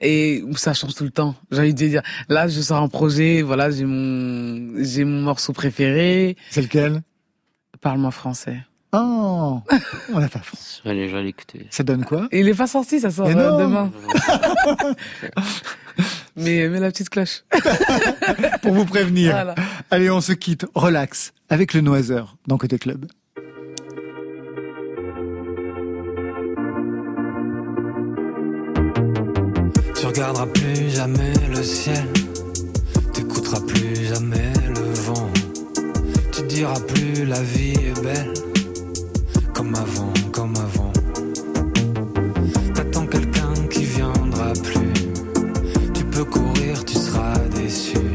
[0.00, 1.36] et ça change tout le temps.
[1.52, 5.52] J'ai envie de dire, là, je sors un projet, voilà, j'ai mon, j'ai mon morceau
[5.52, 6.36] préféré.
[6.50, 7.02] C'est lequel?
[7.80, 8.62] Parle-moi français.
[8.94, 9.60] Oh,
[10.12, 10.80] on n'a pas France.
[10.84, 11.66] Je vais aller, je vais aller écouter.
[11.70, 12.28] Ça donne quoi?
[12.30, 13.58] Il est pas sorti, ça sort Mais euh, non.
[13.58, 13.90] demain.
[16.36, 17.44] mais, mais la petite cloche.
[18.62, 19.32] Pour vous prévenir.
[19.32, 19.54] Voilà.
[19.90, 20.66] Allez, on se quitte.
[20.74, 21.32] Relax.
[21.48, 23.06] Avec le Noiseur dans Côté Club.
[29.94, 32.04] Tu regarderas plus jamais le ciel,
[33.12, 35.30] t'écouteras plus jamais le vent,
[36.32, 38.32] tu diras plus la vie est belle,
[39.72, 40.92] comme avant, comme avant.
[42.74, 44.92] T'attends quelqu'un qui viendra plus,
[45.94, 48.11] tu peux courir, tu seras déçu.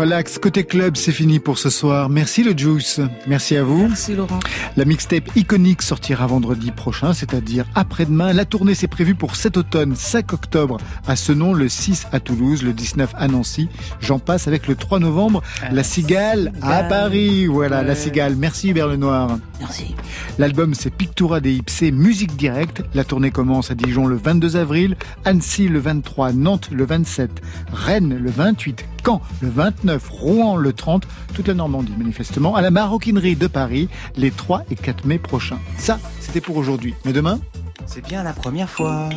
[0.00, 2.08] Relax, côté club, c'est fini pour ce soir.
[2.08, 3.02] Merci le Juice.
[3.26, 3.86] Merci à vous.
[3.86, 4.38] Merci Laurent.
[4.78, 8.32] La mixtape iconique sortira vendredi prochain, c'est-à-dire après-demain.
[8.32, 12.20] La tournée s'est prévue pour cet automne, 5 octobre à ce nom, le 6 à
[12.20, 13.68] Toulouse, le 19 à Nancy.
[14.00, 17.46] J'en passe avec le 3 novembre, La Cigale à Paris.
[17.46, 18.36] Voilà, La Cigale.
[18.36, 19.36] Merci Hubert Lenoir.
[19.58, 19.94] Merci.
[20.38, 22.82] L'album c'est Pictura des Ipsé, musique directe.
[22.94, 24.96] La tournée commence à Dijon le 22 avril,
[25.26, 27.30] Annecy le 23, Nantes le 27,
[27.70, 32.70] Rennes le 28, Caen le 29, Rouen le 30, toute la Normandie manifestement, à la
[32.70, 35.58] Maroquinerie de Paris les 3 et 4 mai prochains.
[35.78, 36.94] Ça, c'était pour aujourd'hui.
[37.04, 37.40] Mais demain
[37.86, 39.08] C'est bien la première fois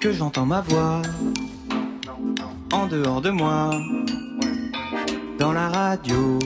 [0.00, 1.02] que j'entends ma voix
[2.72, 3.70] en dehors de moi,
[5.38, 6.38] dans la radio.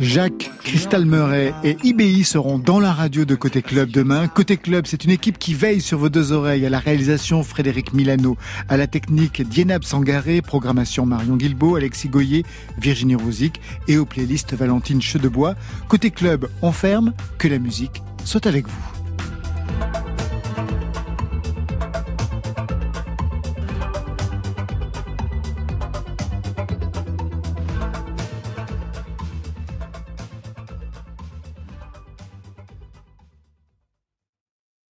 [0.00, 4.28] Jacques, Crystal Murray et IBI seront dans la radio de Côté Club demain.
[4.28, 6.64] Côté Club, c'est une équipe qui veille sur vos deux oreilles.
[6.64, 8.38] À la réalisation, Frédéric Milano.
[8.70, 10.40] À la technique, Dienab Sangaré.
[10.40, 12.44] Programmation, Marion Guilbeault, Alexis Goyer,
[12.78, 13.60] Virginie Rosic.
[13.88, 15.54] Et aux playlists, Valentine Chedebois.
[15.88, 17.12] Côté Club, on ferme.
[17.36, 20.19] Que la musique soit avec vous.